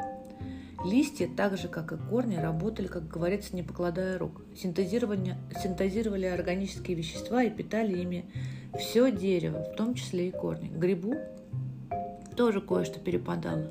Листья, 0.87 1.27
так 1.27 1.57
же 1.57 1.67
как 1.67 1.91
и 1.91 1.97
корни, 1.97 2.37
работали, 2.37 2.87
как 2.87 3.09
говорится, 3.09 3.53
не 3.53 3.61
покладая 3.61 4.17
рук. 4.17 4.41
Синтезировали, 4.55 6.25
органические 6.25 6.95
вещества 6.95 7.43
и 7.43 7.49
питали 7.49 7.99
ими 7.99 8.25
все 8.79 9.11
дерево, 9.11 9.63
в 9.63 9.75
том 9.75 9.95
числе 9.95 10.29
и 10.29 10.31
корни. 10.31 10.69
Грибу 10.69 11.15
тоже 12.37 12.61
кое-что 12.61 13.01
перепадало. 13.01 13.69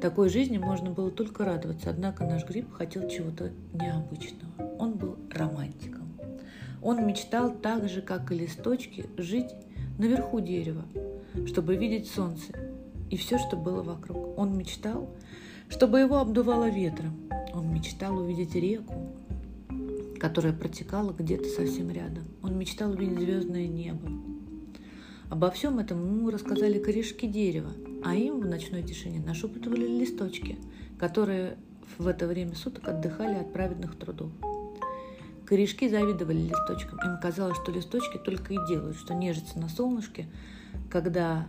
Такой 0.00 0.30
жизни 0.30 0.56
можно 0.56 0.90
было 0.90 1.10
только 1.10 1.44
радоваться, 1.44 1.90
однако 1.90 2.24
наш 2.24 2.46
гриб 2.46 2.72
хотел 2.72 3.06
чего-то 3.06 3.50
необычного. 3.74 4.50
Он 4.78 4.94
был 4.94 5.18
романтиком. 5.30 6.16
Он 6.80 7.06
мечтал 7.06 7.52
так 7.52 7.86
же, 7.86 8.00
как 8.00 8.32
и 8.32 8.38
листочки, 8.38 9.04
жить 9.18 9.50
наверху 9.98 10.40
дерева, 10.40 10.84
чтобы 11.46 11.76
видеть 11.76 12.10
солнце 12.10 12.54
и 13.10 13.18
все, 13.18 13.36
что 13.38 13.58
было 13.58 13.82
вокруг. 13.82 14.38
Он 14.38 14.56
мечтал, 14.56 15.10
чтобы 15.70 16.00
его 16.00 16.18
обдувало 16.18 16.68
ветром. 16.68 17.30
Он 17.54 17.72
мечтал 17.72 18.18
увидеть 18.18 18.54
реку, 18.54 19.14
которая 20.18 20.52
протекала 20.52 21.12
где-то 21.12 21.48
совсем 21.48 21.90
рядом. 21.90 22.24
Он 22.42 22.58
мечтал 22.58 22.90
увидеть 22.90 23.20
звездное 23.20 23.66
небо. 23.66 24.10
Обо 25.30 25.50
всем 25.50 25.78
этом 25.78 26.04
ему 26.04 26.30
рассказали 26.30 26.78
корешки 26.78 27.26
дерева, 27.26 27.70
а 28.04 28.14
им 28.14 28.40
в 28.40 28.46
ночной 28.46 28.82
тишине 28.82 29.20
нашептывали 29.20 29.86
листочки, 29.86 30.58
которые 30.98 31.56
в 31.98 32.06
это 32.06 32.26
время 32.26 32.54
суток 32.54 32.88
отдыхали 32.88 33.36
от 33.36 33.52
праведных 33.52 33.96
трудов. 33.96 34.30
Корешки 35.46 35.88
завидовали 35.88 36.42
листочкам. 36.42 36.98
Им 37.04 37.20
казалось, 37.20 37.56
что 37.56 37.72
листочки 37.72 38.18
только 38.18 38.54
и 38.54 38.58
делают, 38.68 38.96
что 38.96 39.14
нежатся 39.14 39.58
на 39.58 39.68
солнышке, 39.68 40.26
когда, 40.88 41.48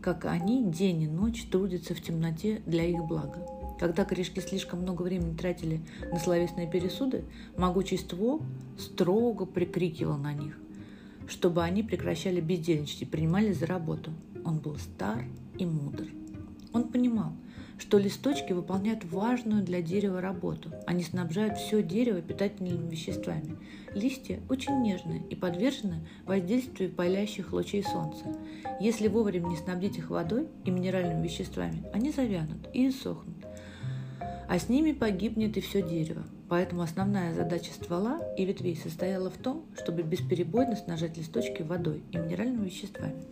как 0.00 0.24
они, 0.24 0.64
день 0.64 1.02
и 1.02 1.08
ночь 1.08 1.44
трудятся 1.50 1.94
в 1.94 2.00
темноте 2.00 2.62
для 2.66 2.84
их 2.84 3.04
блага. 3.04 3.46
Когда 3.78 4.04
корешки 4.04 4.40
слишком 4.40 4.80
много 4.80 5.02
времени 5.02 5.36
тратили 5.36 5.80
на 6.10 6.18
словесные 6.18 6.70
пересуды, 6.70 7.24
могучий 7.56 7.96
ствол 7.96 8.42
строго 8.78 9.46
прикрикивал 9.46 10.18
на 10.18 10.34
них, 10.34 10.58
чтобы 11.26 11.62
они 11.62 11.82
прекращали 11.82 12.40
бездельничать 12.40 13.02
и 13.02 13.06
принимали 13.06 13.52
за 13.52 13.66
работу. 13.66 14.12
Он 14.44 14.58
был 14.58 14.76
стар 14.76 15.24
и 15.58 15.64
мудр. 15.64 16.06
Что 17.90 17.98
листочки 17.98 18.52
выполняют 18.52 19.04
важную 19.04 19.64
для 19.64 19.82
дерева 19.82 20.20
работу. 20.20 20.70
Они 20.86 21.02
снабжают 21.02 21.58
все 21.58 21.82
дерево 21.82 22.20
питательными 22.22 22.88
веществами. 22.88 23.56
Листья 23.96 24.38
очень 24.48 24.80
нежные 24.80 25.24
и 25.28 25.34
подвержены 25.34 25.96
воздействию 26.24 26.92
палящих 26.92 27.52
лучей 27.52 27.82
солнца. 27.82 28.26
Если 28.78 29.08
вовремя 29.08 29.48
не 29.48 29.56
снабдить 29.56 29.98
их 29.98 30.10
водой 30.10 30.46
и 30.64 30.70
минеральными 30.70 31.24
веществами, 31.26 31.82
они 31.92 32.12
завянут 32.12 32.68
и 32.72 32.88
иссохнут. 32.88 33.34
А 34.48 34.56
с 34.56 34.68
ними 34.68 34.92
погибнет 34.92 35.56
и 35.56 35.60
все 35.60 35.82
дерево. 35.82 36.22
Поэтому 36.48 36.82
основная 36.82 37.34
задача 37.34 37.72
ствола 37.72 38.20
и 38.36 38.44
ветвей 38.44 38.76
состояла 38.76 39.30
в 39.30 39.36
том, 39.36 39.64
чтобы 39.76 40.02
бесперебойно 40.02 40.76
снажать 40.76 41.16
листочки 41.16 41.62
водой 41.62 42.04
и 42.12 42.18
минеральными 42.18 42.66
веществами. 42.66 43.24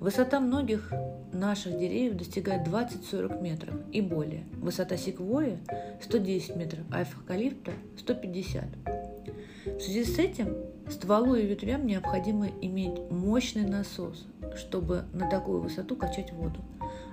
Высота 0.00 0.38
многих 0.38 0.92
наших 1.32 1.76
деревьев 1.76 2.16
достигает 2.16 2.66
20-40 2.66 3.42
метров 3.42 3.74
и 3.92 4.00
более. 4.00 4.44
Высота 4.60 4.96
секвоя 4.96 5.58
110 6.02 6.56
метров, 6.56 6.80
а 6.90 7.02
эвкалипта 7.02 7.72
150. 7.98 8.64
В 9.66 9.80
связи 9.80 10.04
с 10.04 10.18
этим 10.18 10.54
стволу 10.88 11.34
и 11.34 11.44
ветвям 11.44 11.84
необходимо 11.84 12.46
иметь 12.62 12.98
мощный 13.10 13.66
насос, 13.66 14.24
чтобы 14.56 15.04
на 15.12 15.28
такую 15.28 15.60
высоту 15.60 15.96
качать 15.96 16.32
воду. 16.32 16.60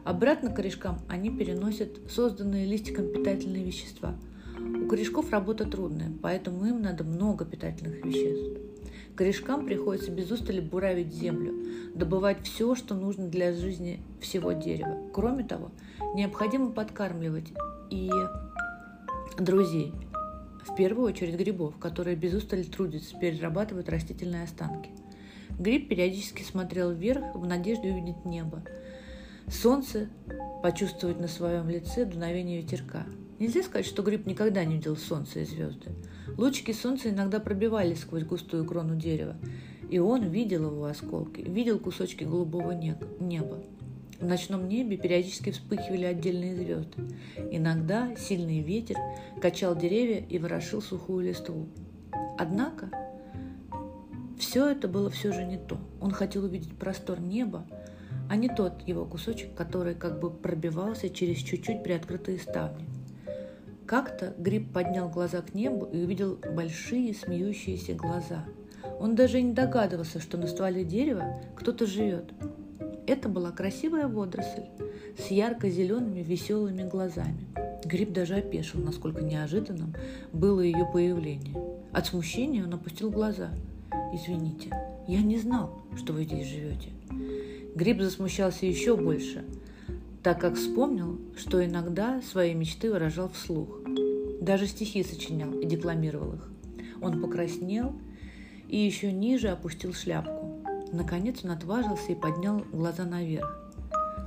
Обратно 0.04 0.52
к 0.52 0.56
корешкам 0.56 1.00
они 1.10 1.32
переносят 1.32 1.90
созданные 2.10 2.68
листиком 2.68 3.12
питательные 3.12 3.64
вещества. 3.64 4.16
У 4.60 4.88
корешков 4.88 5.32
работа 5.32 5.66
трудная, 5.66 6.12
поэтому 6.22 6.66
им 6.66 6.84
надо 6.84 7.04
много 7.04 7.46
питательных 7.46 8.06
веществ. 8.06 8.65
Корешкам 9.16 9.66
приходится 9.66 10.12
без 10.12 10.30
устали 10.30 10.60
буравить 10.60 11.14
землю, 11.14 11.54
добывать 11.94 12.46
все, 12.46 12.76
что 12.76 12.96
нужно 12.96 13.28
для 13.28 13.54
жизни 13.54 14.02
всего 14.20 14.52
дерева. 14.52 14.98
Кроме 15.14 15.46
того, 15.46 15.72
необходимо 16.14 16.72
подкармливать 16.72 17.54
и 17.90 18.10
друзей, 19.38 19.94
в 20.66 20.76
первую 20.76 21.08
очередь 21.08 21.36
грибов, 21.36 21.78
которые 21.78 22.18
без 22.18 22.34
устали 22.34 22.64
трудятся, 22.64 23.18
перерабатывают 23.18 23.88
растительные 23.88 24.44
останки. 24.44 24.90
Гриб 25.58 25.88
периодически 25.88 26.44
смотрел 26.44 26.92
вверх 26.92 27.36
в 27.36 27.46
надежде 27.46 27.92
увидеть 27.92 28.26
небо. 28.26 28.64
Солнце 29.48 30.10
почувствовать 30.62 31.20
на 31.20 31.28
своем 31.28 31.70
лице 31.70 32.04
дуновение 32.04 32.62
ветерка. 32.62 33.06
Нельзя 33.38 33.64
сказать, 33.64 33.86
что 33.86 34.02
гриб 34.02 34.26
никогда 34.26 34.64
не 34.64 34.76
видел 34.76 34.96
солнце 34.96 35.42
и 35.42 35.46
звезды. 35.46 35.92
Лучики 36.38 36.72
солнца 36.72 37.10
иногда 37.10 37.40
пробивались 37.40 38.02
сквозь 38.02 38.24
густую 38.24 38.66
крону 38.66 38.96
дерева, 38.96 39.36
и 39.90 40.00
он 40.00 40.24
видел 40.30 40.72
его 40.72 40.86
осколки, 40.86 41.42
видел 41.42 41.80
кусочки 41.80 42.24
голубого 42.24 42.72
неба. 42.72 43.64
В 44.20 44.26
ночном 44.26 44.70
небе 44.70 44.96
периодически 44.96 45.52
вспыхивали 45.52 46.06
отдельные 46.06 46.56
звезды. 46.56 47.04
Иногда 47.52 48.16
сильный 48.16 48.62
ветер 48.62 48.96
качал 49.42 49.76
деревья 49.76 50.26
и 50.30 50.40
ворошил 50.40 50.82
сухую 50.82 51.28
листву. 51.28 51.68
Однако 52.38 52.90
все 54.40 54.68
это 54.68 54.88
было 54.88 55.10
все 55.10 55.34
же 55.34 55.44
не 55.44 55.58
то. 55.58 55.78
Он 56.00 56.12
хотел 56.12 56.46
увидеть 56.46 56.78
простор 56.78 57.20
неба, 57.20 57.66
а 58.30 58.38
не 58.38 58.48
тот 58.48 58.88
его 58.88 59.06
кусочек, 59.06 59.54
который 59.54 59.96
как 59.96 60.22
бы 60.22 60.30
пробивался 60.30 61.10
через 61.10 61.40
чуть-чуть 61.40 61.84
приоткрытые 61.84 62.40
ставни. 62.40 62.86
Как-то 63.86 64.34
Гриб 64.40 64.74
поднял 64.74 65.10
глаза 65.10 65.42
к 65.42 65.54
небу 65.54 65.88
и 65.92 66.04
увидел 66.04 66.40
большие 66.56 67.14
смеющиеся 67.14 67.94
глаза. 67.94 68.44
Он 69.00 69.16
даже 69.16 69.42
не 69.42 69.54
догадывался, 69.54 70.20
что 70.20 70.38
на 70.38 70.48
стволе 70.48 70.84
дерева 70.84 71.40
кто-то 71.56 71.86
живет. 71.86 72.32
Это 73.06 73.30
была 73.30 73.52
красивая 73.52 74.08
водоросль 74.08 74.66
с 75.20 75.30
ярко-зелеными 75.30 76.22
веселыми 76.22 76.82
глазами. 76.90 77.46
Гриб 77.86 78.12
даже 78.12 78.36
опешил, 78.36 78.80
насколько 78.80 79.22
неожиданным 79.22 79.94
было 80.34 80.62
ее 80.62 80.90
появление. 80.92 81.56
От 81.92 82.08
смущения 82.08 82.64
он 82.64 82.74
опустил 82.74 83.12
глаза. 83.12 83.52
«Извините, 84.12 84.72
я 85.08 85.22
не 85.22 85.38
знал, 85.38 85.84
что 85.96 86.14
вы 86.14 86.24
здесь 86.24 86.48
живете». 86.48 86.90
Гриб 87.76 88.02
засмущался 88.02 88.66
еще 88.66 88.98
больше– 88.98 89.46
так 90.26 90.42
как 90.42 90.56
вспомнил, 90.56 91.20
что 91.38 91.64
иногда 91.64 92.20
свои 92.24 92.56
мечты 92.56 92.92
выражал 92.92 93.30
вслух. 93.30 93.82
Даже 94.42 94.66
стихи 94.66 95.04
сочинял 95.04 95.52
и 95.52 95.68
декламировал 95.68 96.34
их. 96.34 96.50
Он 97.00 97.22
покраснел 97.22 97.94
и 98.68 98.76
еще 98.76 99.12
ниже 99.12 99.50
опустил 99.50 99.94
шляпку. 99.94 100.64
Наконец 100.92 101.46
он 101.46 101.52
отважился 101.52 102.12
и 102.12 102.16
поднял 102.16 102.66
глаза 102.74 103.06
наверх. 103.06 103.72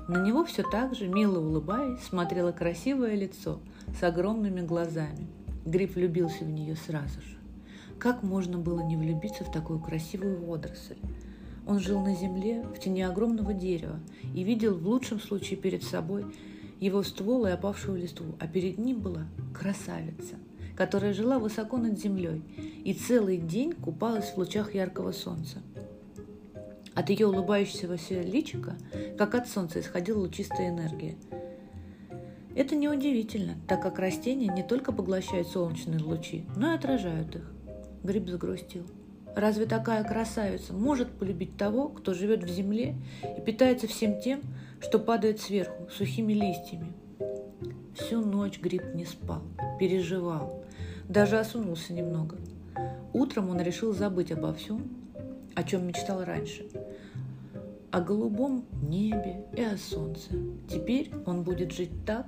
На 0.06 0.24
него 0.24 0.44
все 0.44 0.62
так 0.62 0.94
же, 0.94 1.08
мило 1.08 1.40
улыбаясь, 1.40 2.00
смотрело 2.02 2.52
красивое 2.52 3.16
лицо 3.16 3.58
с 3.98 4.00
огромными 4.04 4.60
глазами. 4.60 5.26
Гриф 5.66 5.96
влюбился 5.96 6.44
в 6.44 6.48
нее 6.48 6.76
сразу 6.76 7.20
же. 7.22 7.38
Как 7.98 8.22
можно 8.22 8.56
было 8.56 8.82
не 8.82 8.96
влюбиться 8.96 9.42
в 9.42 9.50
такую 9.50 9.80
красивую 9.80 10.44
водоросль? 10.44 10.98
Он 11.68 11.78
жил 11.80 12.00
на 12.00 12.14
земле, 12.14 12.62
в 12.74 12.80
тени 12.80 13.02
огромного 13.02 13.52
дерева, 13.52 14.00
и 14.34 14.42
видел 14.42 14.74
в 14.74 14.88
лучшем 14.88 15.20
случае 15.20 15.58
перед 15.58 15.82
собой 15.84 16.24
его 16.80 17.02
ствол 17.02 17.44
и 17.46 17.50
опавшую 17.50 18.00
листву, 18.00 18.36
а 18.40 18.48
перед 18.48 18.78
ним 18.78 19.00
была 19.00 19.26
красавица, 19.52 20.36
которая 20.74 21.12
жила 21.12 21.38
высоко 21.38 21.76
над 21.76 22.00
землей 22.00 22.42
и 22.84 22.94
целый 22.94 23.36
день 23.36 23.74
купалась 23.74 24.30
в 24.30 24.38
лучах 24.38 24.74
яркого 24.74 25.12
солнца. 25.12 25.58
От 26.94 27.10
ее 27.10 27.26
улыбающегося 27.26 28.22
личика, 28.22 28.78
как 29.18 29.34
от 29.34 29.46
солнца, 29.46 29.80
исходила 29.80 30.20
лучистая 30.20 30.70
энергия. 30.70 31.16
Это 32.56 32.76
неудивительно, 32.76 33.56
так 33.68 33.82
как 33.82 33.98
растения 33.98 34.48
не 34.48 34.62
только 34.62 34.90
поглощают 34.90 35.48
солнечные 35.48 36.02
лучи, 36.02 36.46
но 36.56 36.72
и 36.72 36.76
отражают 36.76 37.36
их. 37.36 37.52
Гриб 38.02 38.26
загрустил. 38.30 38.86
Разве 39.38 39.66
такая 39.66 40.02
красавица 40.02 40.72
может 40.72 41.12
полюбить 41.12 41.56
того, 41.56 41.90
кто 41.90 42.12
живет 42.12 42.42
в 42.42 42.48
земле 42.48 42.96
и 43.22 43.40
питается 43.40 43.86
всем 43.86 44.20
тем, 44.20 44.40
что 44.80 44.98
падает 44.98 45.40
сверху, 45.40 45.88
сухими 45.96 46.32
листьями? 46.32 46.92
Всю 47.94 48.20
ночь 48.20 48.58
гриб 48.58 48.82
не 48.94 49.04
спал, 49.04 49.42
переживал, 49.78 50.64
даже 51.08 51.38
осунулся 51.38 51.92
немного. 51.92 52.36
Утром 53.12 53.50
он 53.50 53.60
решил 53.60 53.92
забыть 53.94 54.32
обо 54.32 54.52
всем, 54.54 54.82
о 55.54 55.62
чем 55.62 55.86
мечтал 55.86 56.24
раньше. 56.24 56.66
О 57.92 58.00
голубом 58.00 58.64
небе 58.82 59.44
и 59.56 59.62
о 59.62 59.76
солнце. 59.76 60.30
Теперь 60.68 61.12
он 61.26 61.44
будет 61.44 61.70
жить 61.70 62.04
так, 62.04 62.26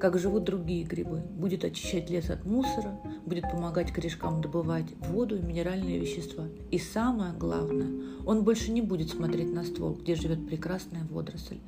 как 0.00 0.18
живут 0.18 0.44
другие 0.44 0.84
грибы. 0.84 1.18
Будет 1.18 1.64
очищать 1.64 2.10
лес 2.10 2.30
от 2.30 2.44
мусора, 2.44 2.98
будет 3.24 3.44
помогать 3.50 3.92
корешкам 3.92 4.40
добывать 4.40 4.86
воду 5.08 5.36
и 5.36 5.42
минеральные 5.42 5.98
вещества. 5.98 6.46
И 6.70 6.78
самое 6.78 7.32
главное, 7.32 7.88
он 8.26 8.44
больше 8.44 8.70
не 8.70 8.82
будет 8.82 9.10
смотреть 9.10 9.52
на 9.52 9.64
ствол, 9.64 9.94
где 9.94 10.14
живет 10.14 10.46
прекрасная 10.46 11.04
водоросль. 11.10 11.58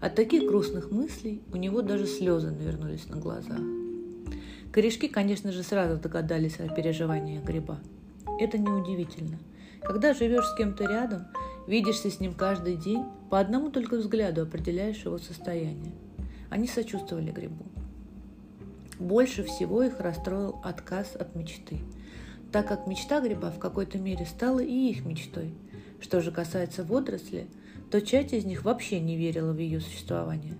От 0.00 0.14
таких 0.14 0.46
грустных 0.46 0.90
мыслей 0.90 1.42
у 1.52 1.56
него 1.56 1.82
даже 1.82 2.06
слезы 2.06 2.50
навернулись 2.50 3.08
на 3.08 3.16
глазах. 3.16 3.60
Корешки, 4.70 5.08
конечно 5.08 5.52
же, 5.52 5.62
сразу 5.62 5.98
догадались 5.98 6.60
о 6.60 6.68
переживаниях 6.68 7.44
гриба. 7.44 7.80
Это 8.38 8.58
неудивительно. 8.58 9.38
Когда 9.80 10.12
живешь 10.12 10.44
с 10.44 10.56
кем-то 10.56 10.84
рядом, 10.84 11.28
видишься 11.66 12.10
с 12.10 12.20
ним 12.20 12.34
каждый 12.34 12.76
день, 12.76 13.04
по 13.30 13.40
одному 13.40 13.70
только 13.70 13.96
взгляду 13.96 14.42
определяешь 14.42 15.04
его 15.04 15.18
состояние– 15.18 15.92
они 16.50 16.66
сочувствовали 16.68 17.30
грибу. 17.30 17.64
Больше 18.98 19.44
всего 19.44 19.82
их 19.82 20.00
расстроил 20.00 20.58
отказ 20.64 21.16
от 21.16 21.34
мечты, 21.34 21.78
так 22.50 22.66
как 22.68 22.86
мечта 22.86 23.20
гриба 23.20 23.50
в 23.50 23.58
какой-то 23.58 23.98
мере 23.98 24.24
стала 24.24 24.60
и 24.60 24.90
их 24.90 25.04
мечтой. 25.04 25.52
Что 26.00 26.20
же 26.20 26.30
касается 26.30 26.84
водоросли, 26.84 27.46
то 27.90 28.00
часть 28.00 28.32
из 28.32 28.44
них 28.44 28.64
вообще 28.64 29.00
не 29.00 29.16
верила 29.16 29.52
в 29.52 29.58
ее 29.58 29.80
существование. 29.80 30.54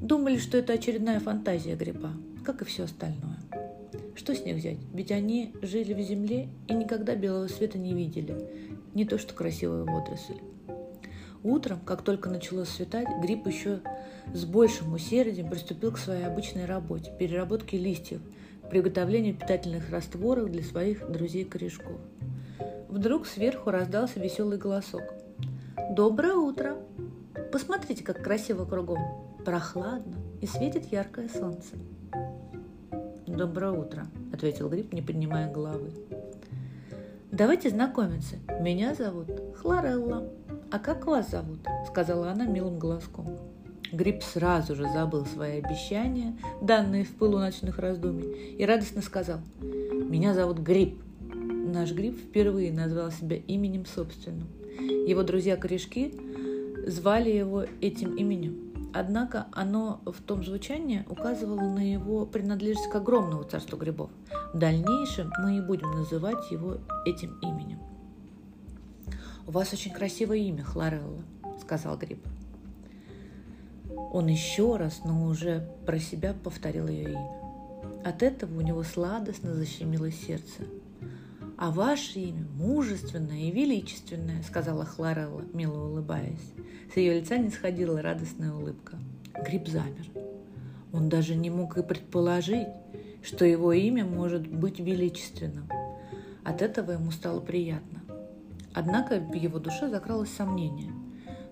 Думали, 0.00 0.38
что 0.38 0.58
это 0.58 0.72
очередная 0.72 1.20
фантазия 1.20 1.76
гриба, 1.76 2.12
как 2.44 2.62
и 2.62 2.64
все 2.64 2.84
остальное. 2.84 3.38
Что 4.14 4.34
с 4.34 4.44
них 4.44 4.56
взять? 4.56 4.78
Ведь 4.92 5.12
они 5.12 5.54
жили 5.62 5.94
в 5.94 6.00
земле 6.00 6.48
и 6.68 6.74
никогда 6.74 7.14
белого 7.14 7.48
света 7.48 7.78
не 7.78 7.94
видели, 7.94 8.36
не 8.94 9.04
то 9.04 9.18
что 9.18 9.34
красивую 9.34 9.86
водоросль. 9.86 10.40
Утром, 11.42 11.80
как 11.84 12.02
только 12.02 12.30
начало 12.30 12.64
светать, 12.64 13.08
гриб 13.20 13.46
еще 13.46 13.80
с 14.32 14.44
большим 14.44 14.92
усердием 14.92 15.50
приступил 15.50 15.92
к 15.92 15.98
своей 15.98 16.24
обычной 16.24 16.66
работе– 16.66 17.12
переработке 17.18 17.78
листьев 17.78 18.20
приготовлению 18.72 19.34
питательных 19.34 19.90
растворов 19.90 20.50
для 20.50 20.62
своих 20.62 21.06
друзей-корешков. 21.06 22.00
Вдруг 22.88 23.26
сверху 23.26 23.70
раздался 23.70 24.18
веселый 24.18 24.56
голосок. 24.56 25.02
«Доброе 25.90 26.36
утро! 26.36 26.78
Посмотрите, 27.52 28.02
как 28.02 28.24
красиво 28.24 28.64
кругом! 28.64 29.36
Прохладно 29.44 30.16
и 30.40 30.46
светит 30.46 30.90
яркое 30.90 31.28
солнце!» 31.28 31.76
«Доброе 33.26 33.72
утро»,— 33.72 34.06
ответил 34.32 34.70
Гриб, 34.70 34.94
не 34.94 35.02
поднимая 35.02 35.52
головы. 35.52 35.90
«Давайте 37.30 37.68
знакомиться. 37.68 38.36
Меня 38.58 38.94
зовут 38.94 39.28
Хлорелла. 39.58 40.30
А 40.72 40.78
как 40.78 41.06
вас 41.06 41.30
зовут?»— 41.30 41.60
сказала 41.86 42.30
она 42.30 42.46
милым 42.46 42.78
голоском. 42.78 43.38
Гриб 43.92 44.22
сразу 44.22 44.74
же 44.74 44.88
забыл 44.88 45.26
свои 45.26 45.58
обещания, 45.58 46.34
данные 46.62 47.04
в 47.04 47.10
пылу 47.10 47.38
ночных 47.38 47.78
раздумий, 47.78 48.56
и 48.56 48.64
радостно 48.64 49.02
сказал 49.02 49.40
«Меня 49.60 50.32
зовут 50.32 50.60
Гриб». 50.60 50.98
Наш 51.20 51.92
Гриб 51.92 52.16
впервые 52.18 52.72
назвал 52.72 53.10
себя 53.10 53.36
именем 53.36 53.84
собственным. 53.84 54.48
Его 55.06 55.22
друзья-корешки 55.22 56.14
звали 56.86 57.28
его 57.28 57.64
этим 57.82 58.16
именем. 58.16 58.90
Однако 58.94 59.48
оно 59.52 60.00
в 60.06 60.22
том 60.22 60.42
звучании 60.42 61.04
указывало 61.06 61.68
на 61.68 61.92
его 61.92 62.24
принадлежность 62.24 62.90
к 62.90 62.94
огромному 62.94 63.44
царству 63.44 63.76
грибов. 63.76 64.10
В 64.54 64.58
дальнейшем 64.58 65.32
мы 65.42 65.58
и 65.58 65.60
будем 65.60 65.90
называть 65.90 66.50
его 66.50 66.78
этим 67.04 67.38
именем. 67.42 67.78
«У 69.46 69.50
вас 69.50 69.72
очень 69.72 69.92
красивое 69.92 70.38
имя, 70.38 70.62
Хлорелла»,— 70.62 71.22
сказал 71.60 71.96
Гриб. 71.96 72.24
Он 74.12 74.26
еще 74.26 74.76
раз, 74.76 75.02
но 75.04 75.26
уже 75.26 75.68
про 75.86 75.98
себя 75.98 76.34
повторил 76.34 76.88
ее 76.88 77.10
имя. 77.10 77.30
От 78.04 78.22
этого 78.22 78.58
у 78.58 78.60
него 78.60 78.82
сладостно 78.82 79.54
защемило 79.54 80.10
сердце. 80.10 80.62
«А 81.56 81.70
ваше 81.70 82.18
имя 82.18 82.44
мужественное 82.56 83.42
и 83.42 83.50
величественное»,— 83.50 84.42
сказала 84.48 84.84
Хлорелла, 84.84 85.42
мило 85.52 85.88
улыбаясь. 85.88 86.52
С 86.92 86.96
ее 86.96 87.20
лица 87.20 87.36
не 87.36 87.50
сходила 87.50 88.02
радостная 88.02 88.52
улыбка. 88.52 88.98
Гриб 89.44 89.68
замер. 89.68 90.06
Он 90.92 91.08
даже 91.08 91.34
не 91.34 91.50
мог 91.50 91.78
и 91.78 91.82
предположить, 91.82 92.68
что 93.22 93.44
его 93.44 93.72
имя 93.72 94.04
может 94.04 94.46
быть 94.46 94.78
величественным. 94.78 95.68
От 96.44 96.60
этого 96.60 96.92
ему 96.92 97.12
стало 97.12 97.40
приятно. 97.40 98.01
Однако 98.74 99.18
в 99.18 99.34
его 99.34 99.58
душе 99.58 99.88
закралось 99.88 100.30
сомнение. 100.30 100.92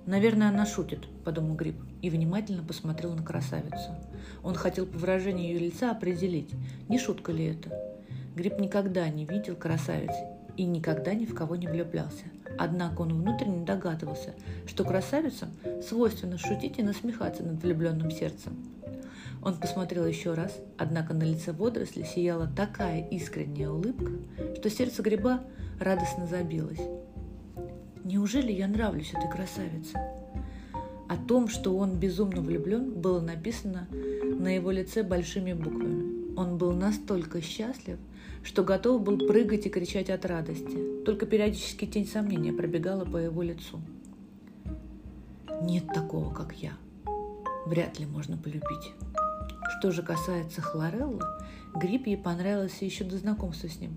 «Наверное, 0.07 0.49
она 0.49 0.67
шутит»,— 0.67 1.07
подумал 1.25 1.55
Гриб 1.55 1.77
и 2.03 2.11
внимательно 2.11 2.63
посмотрел 2.63 3.15
на 3.15 3.23
красавицу. 3.23 3.95
Он 4.43 4.55
хотел 4.55 4.87
по 4.87 4.99
выражению 4.99 5.53
ее 5.53 5.59
лица 5.59 5.91
определить, 5.91 6.51
не 6.89 6.99
шутка 6.99 7.33
ли 7.33 7.45
это. 7.45 7.71
Гриб 8.35 8.59
никогда 8.59 9.09
не 9.09 9.27
видел 9.27 9.57
красавицы 9.57 10.19
и 10.57 10.65
никогда 10.65 11.15
ни 11.15 11.27
в 11.27 11.35
кого 11.35 11.57
не 11.57 11.67
влюблялся. 11.67 12.25
Однако 12.59 13.03
он 13.03 13.15
внутренне 13.15 13.65
догадывался, 13.65 14.35
что 14.67 14.85
красавицам 14.85 15.51
свойственно 15.87 16.39
шутить 16.39 16.79
и 16.79 16.83
насмехаться 16.83 17.43
над 17.43 17.63
влюбленным 17.63 18.11
сердцем. 18.11 18.57
Он 19.43 19.59
посмотрел 19.59 20.07
еще 20.07 20.35
раз, 20.35 20.59
однако 20.77 21.15
на 21.15 21.23
лице 21.23 21.53
водоросли 21.53 22.03
сияла 22.03 22.47
такая 22.47 23.07
искренняя 23.09 23.71
улыбка, 23.71 24.13
что 24.59 24.69
сердце 24.69 25.03
гриба 25.03 25.41
радостно 25.79 26.27
забилось. 26.27 26.81
«Неужели 28.11 28.51
я 28.51 28.67
нравлюсь 28.67 29.15
этой 29.15 29.31
красавице?» 29.31 29.97
О 31.09 31.17
том, 31.17 31.47
что 31.47 31.77
он 31.77 31.95
безумно 31.95 32.41
влюблен, 32.41 32.91
было 32.91 33.21
написано 33.21 33.87
на 33.93 34.53
его 34.53 34.73
лице 34.73 35.05
большими 35.05 35.53
буквами. 35.53 36.35
Он 36.37 36.59
был 36.59 36.73
настолько 36.73 37.41
счастлив, 37.41 37.99
что 38.43 38.65
готов 38.65 39.03
был 39.03 39.17
прыгать 39.29 39.67
и 39.67 39.71
кричать 39.71 40.11
от 40.11 40.27
радости. 40.27 41.05
Только 41.05 41.25
периодически 41.25 41.87
тень 41.87 42.09
сомнения 42.09 42.53
пробегала 42.53 43.05
по 43.05 43.17
его 43.17 43.43
лицу. 43.43 43.81
Нет 45.63 45.87
такого, 45.95 46.35
как 46.35 46.53
я. 46.55 46.73
Вряд 47.65 48.01
ли 48.01 48.07
можно 48.07 48.37
полюбить. 48.37 48.93
Что 49.79 49.93
же 49.93 50.03
касается 50.03 50.61
Хлорелла, 50.61 51.47
Грипп 51.77 52.09
ей 52.09 52.17
понравился 52.17 52.85
еще 52.85 53.05
до 53.05 53.19
знакомства 53.19 53.69
с 53.69 53.79
ним. 53.79 53.93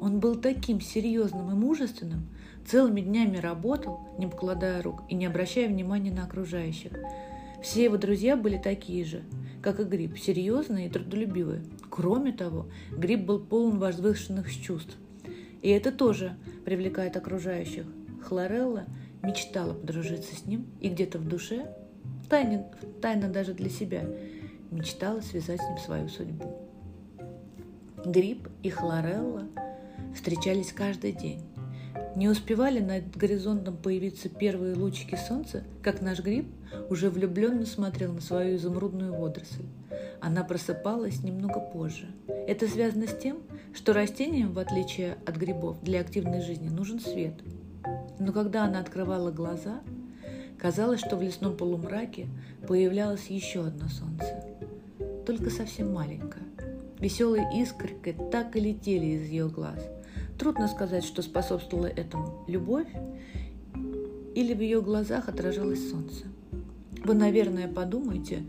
Он 0.00 0.20
был 0.20 0.36
таким 0.36 0.80
серьезным 0.80 1.50
и 1.50 1.54
мужественным, 1.54 2.28
Целыми 2.68 3.00
днями 3.00 3.38
работал, 3.38 4.00
не 4.18 4.26
покладая 4.26 4.82
рук 4.82 5.02
и 5.08 5.14
не 5.14 5.24
обращая 5.24 5.68
внимания 5.68 6.10
на 6.10 6.24
окружающих. 6.24 6.92
Все 7.62 7.84
его 7.84 7.96
друзья 7.96 8.36
были 8.36 8.58
такие 8.58 9.06
же, 9.06 9.22
как 9.62 9.80
и 9.80 9.84
Гриб, 9.84 10.18
серьезные 10.18 10.88
и 10.88 10.90
трудолюбивые. 10.90 11.62
Кроме 11.88 12.30
того, 12.32 12.66
Гриб 12.90 13.24
был 13.24 13.40
полон 13.40 13.78
возвышенных 13.78 14.54
чувств. 14.54 14.98
И 15.62 15.70
это 15.70 15.90
тоже 15.90 16.36
привлекает 16.66 17.16
окружающих. 17.16 17.86
Хлорелла 18.22 18.84
мечтала 19.22 19.72
подружиться 19.72 20.36
с 20.36 20.44
ним 20.44 20.66
и 20.82 20.90
где-то 20.90 21.18
в 21.18 21.26
душе, 21.26 21.74
тайно, 22.28 22.66
тайно 23.00 23.28
даже 23.30 23.54
для 23.54 23.70
себя, 23.70 24.04
мечтала 24.70 25.22
связать 25.22 25.62
с 25.62 25.66
ним 25.66 25.78
свою 25.78 26.08
судьбу. 26.10 26.68
Гриб 28.04 28.46
и 28.62 28.68
Хлорелла 28.68 29.48
встречались 30.14 30.72
каждый 30.72 31.12
день. 31.12 31.42
Не 32.18 32.28
успевали 32.28 32.80
над 32.80 33.16
горизонтом 33.16 33.76
появиться 33.76 34.28
первые 34.28 34.74
лучики 34.74 35.16
солнца, 35.28 35.62
как 35.82 36.00
наш 36.00 36.20
гриб 36.20 36.46
уже 36.90 37.10
влюбленно 37.10 37.64
смотрел 37.64 38.12
на 38.12 38.20
свою 38.20 38.56
изумрудную 38.56 39.14
водоросль. 39.14 39.66
Она 40.20 40.42
просыпалась 40.42 41.22
немного 41.22 41.60
позже. 41.60 42.06
Это 42.48 42.66
связано 42.66 43.06
с 43.06 43.16
тем, 43.16 43.38
что 43.72 43.92
растениям, 43.92 44.52
в 44.52 44.58
отличие 44.58 45.16
от 45.26 45.36
грибов, 45.36 45.80
для 45.82 46.00
активной 46.00 46.42
жизни 46.42 46.68
нужен 46.68 46.98
свет. 46.98 47.34
Но 48.18 48.32
когда 48.32 48.64
она 48.64 48.80
открывала 48.80 49.30
глаза, 49.30 49.80
казалось, 50.58 50.98
что 50.98 51.16
в 51.16 51.22
лесном 51.22 51.56
полумраке 51.56 52.26
появлялось 52.66 53.26
еще 53.28 53.64
одно 53.66 53.88
солнце. 53.88 54.44
Только 55.24 55.50
совсем 55.50 55.92
маленькое. 55.92 56.44
Веселые 56.98 57.48
искорки 57.62 58.16
так 58.32 58.56
и 58.56 58.60
летели 58.60 59.06
из 59.06 59.28
ее 59.28 59.48
глаз– 59.48 59.78
Трудно 60.38 60.68
сказать, 60.68 61.04
что 61.04 61.22
способствовало 61.22 61.86
этому 61.86 62.44
любовь 62.46 62.86
или 64.36 64.54
в 64.54 64.60
ее 64.60 64.80
глазах 64.80 65.28
отражалось 65.28 65.90
солнце. 65.90 66.26
Вы, 67.04 67.14
наверное, 67.14 67.66
подумаете, 67.66 68.44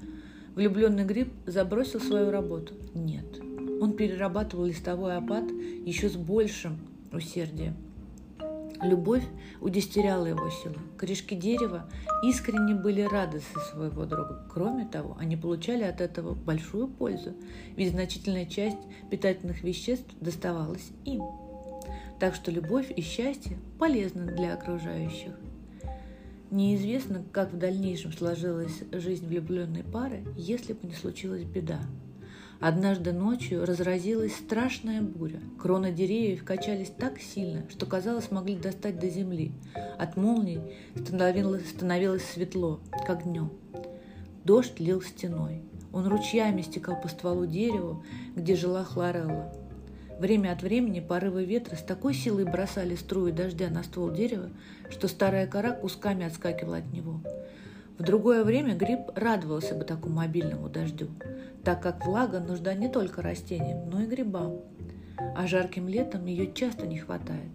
влюбленный 0.54 1.04
гриб 1.04 1.34
забросил 1.48 2.00
свою 2.00 2.30
работу. 2.30 2.76
Нет, 2.94 3.26
он 3.82 3.94
перерабатывал 3.94 4.66
листовой 4.66 5.18
опад 5.18 5.46
еще 5.86 6.10
с 6.10 6.16
большим 6.16 6.78
усердием. 7.12 7.76
Любовь 8.84 9.26
удестеряла 9.60 10.28
его 10.28 10.50
силы. 10.50 10.76
Корешки 10.96 11.36
дерева 11.36 11.90
искренне 12.24 12.76
были 12.76 13.02
рады 13.02 13.42
со 13.54 13.60
своего 13.72 14.06
друга. 14.06 14.46
Кроме 14.54 14.86
того, 14.86 15.18
они 15.20 15.36
получали 15.36 15.84
от 15.84 16.02
этого 16.02 16.34
большую 16.34 16.88
пользу, 16.88 17.34
ведь 17.76 17.92
значительная 17.92 18.46
часть 18.46 18.78
питательных 19.10 19.64
веществ 19.64 20.08
доставалась 20.22 20.92
им. 21.04 21.24
Так 22.20 22.36
что 22.36 22.52
любовь 22.52 22.92
и 22.96 23.02
счастье 23.02 23.58
полезны 23.78 24.32
для 24.36 24.54
окружающих. 24.54 25.34
Неизвестно, 26.52 27.24
как 27.32 27.54
в 27.54 27.58
дальнейшем 27.58 28.12
сложилась 28.12 28.84
жизнь 28.92 29.28
влюбленной 29.28 29.84
пары, 29.84 30.24
если 30.36 30.74
бы 30.74 30.88
не 30.88 30.94
случилась 30.94 31.44
беда. 31.44 31.80
Однажды 32.60 33.14
ночью 33.14 33.66
разразилась 33.66 34.36
страшная 34.36 35.02
буря. 35.02 35.40
Кроны 35.58 35.94
деревьев 35.94 36.44
качались 36.44 36.90
так 36.90 37.20
сильно, 37.20 37.64
что, 37.70 37.86
казалось, 37.86 38.32
могли 38.32 38.58
достать 38.58 39.00
до 39.00 39.08
земли. 39.08 39.54
От 39.98 40.18
молний 40.18 40.60
становилось, 40.96 41.70
становилось 41.70 42.26
светло, 42.26 42.82
как 43.08 43.24
днем. 43.24 43.52
Дождь 44.44 44.80
лил 44.80 45.02
стеной. 45.02 45.62
Он 45.94 46.08
ручьями 46.08 46.62
стекал 46.62 47.00
по 47.00 47.08
стволу 47.08 47.46
дерева, 47.46 48.04
где 48.36 48.56
жила 48.56 48.84
Хлорелла. 48.84 49.54
Время 50.20 50.52
от 50.52 50.62
времени 50.62 51.00
порывы 51.00 51.46
ветра 51.46 51.78
с 51.78 51.82
такой 51.82 52.14
силой 52.14 52.44
бросали 52.44 52.96
струи 52.96 53.32
дождя 53.32 53.70
на 53.70 53.84
ствол 53.84 54.12
дерева, 54.12 54.50
что 54.90 55.08
старая 55.08 55.48
кора 55.48 55.72
кусками 55.72 56.26
отскакивала 56.26 56.78
от 56.78 56.92
него. 56.92 57.22
В 57.98 58.04
другое 58.04 58.44
время 58.44 58.76
гриб 58.76 59.00
радовался 59.16 59.76
бы 59.76 59.86
такому 59.86 60.16
мобильному 60.16 60.68
дождю, 60.68 61.08
так 61.64 61.82
как 61.82 62.06
влага 62.06 62.42
нужда 62.42 62.74
не 62.74 62.90
только 62.90 63.22
растениям, 63.22 63.90
но 63.90 64.02
и 64.02 64.08
грибам, 64.08 64.58
а 65.38 65.48
жарким 65.48 65.88
летом 65.88 66.26
ее 66.26 66.52
часто 66.52 66.86
не 66.86 66.98
хватает. 66.98 67.52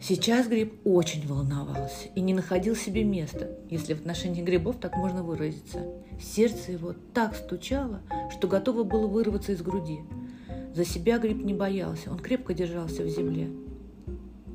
Сейчас 0.00 0.48
гриб 0.48 0.80
очень 0.84 1.28
волновался 1.28 2.08
и 2.14 2.22
не 2.22 2.32
находил 2.32 2.74
себе 2.74 3.04
места, 3.04 3.50
если 3.68 3.92
в 3.92 4.00
отношении 4.00 4.40
грибов 4.40 4.76
так 4.80 4.96
можно 4.96 5.22
выразиться. 5.22 5.80
Сердце 6.18 6.72
его 6.72 6.94
так 7.12 7.36
стучало, 7.36 8.00
что 8.30 8.48
готово 8.48 8.84
было 8.84 9.06
вырваться 9.06 9.52
из 9.52 9.60
груди– 9.60 9.98
за 10.74 10.84
себя 10.84 11.18
гриб 11.18 11.44
не 11.44 11.54
боялся, 11.54 12.10
он 12.10 12.18
крепко 12.18 12.54
держался 12.54 13.02
в 13.02 13.08
земле. 13.08 13.50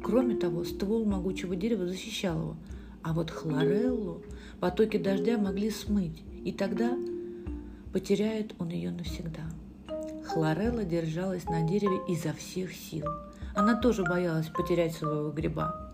Кроме 0.04 0.36
того, 0.36 0.64
ствол 0.64 1.06
могучего 1.06 1.56
дерева 1.56 1.88
защищал 1.88 2.40
его, 2.40 2.58
а 3.02 3.14
вот 3.14 3.32
хлореллу 3.32 4.24
потоки 4.60 4.98
дождя 4.98 5.38
могли 5.38 5.70
смыть, 5.70 6.24
и 6.44 6.52
тогда 6.52 6.92
потеряет 7.92 8.54
он 8.60 8.70
ее 8.70 8.92
навсегда. 8.92 9.44
Хлорелла 10.26 10.84
держалась 10.84 11.46
на 11.46 11.68
дереве 11.68 12.00
изо 12.08 12.34
всех 12.34 12.74
сил. 12.74 13.06
Она 13.56 13.76
тоже 13.80 14.04
боялась 14.04 14.48
потерять 14.48 14.94
своего 14.94 15.32
гриба. 15.32 15.94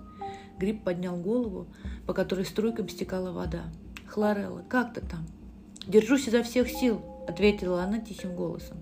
Гриб 0.58 0.84
поднял 0.84 1.16
голову, 1.18 1.68
по 2.06 2.14
которой 2.14 2.46
струйком 2.46 2.88
стекала 2.90 3.32
вода. 3.32 3.64
«Хлорелла, 4.08 4.64
как 4.68 4.94
ты 4.94 5.02
там?» 5.02 5.26
«Держусь 5.88 6.28
изо 6.28 6.44
всех 6.44 6.70
сил»,— 6.70 7.02
ответила 7.28 7.84
она 7.84 8.00
тихим 8.00 8.36
голосом. 8.36 8.78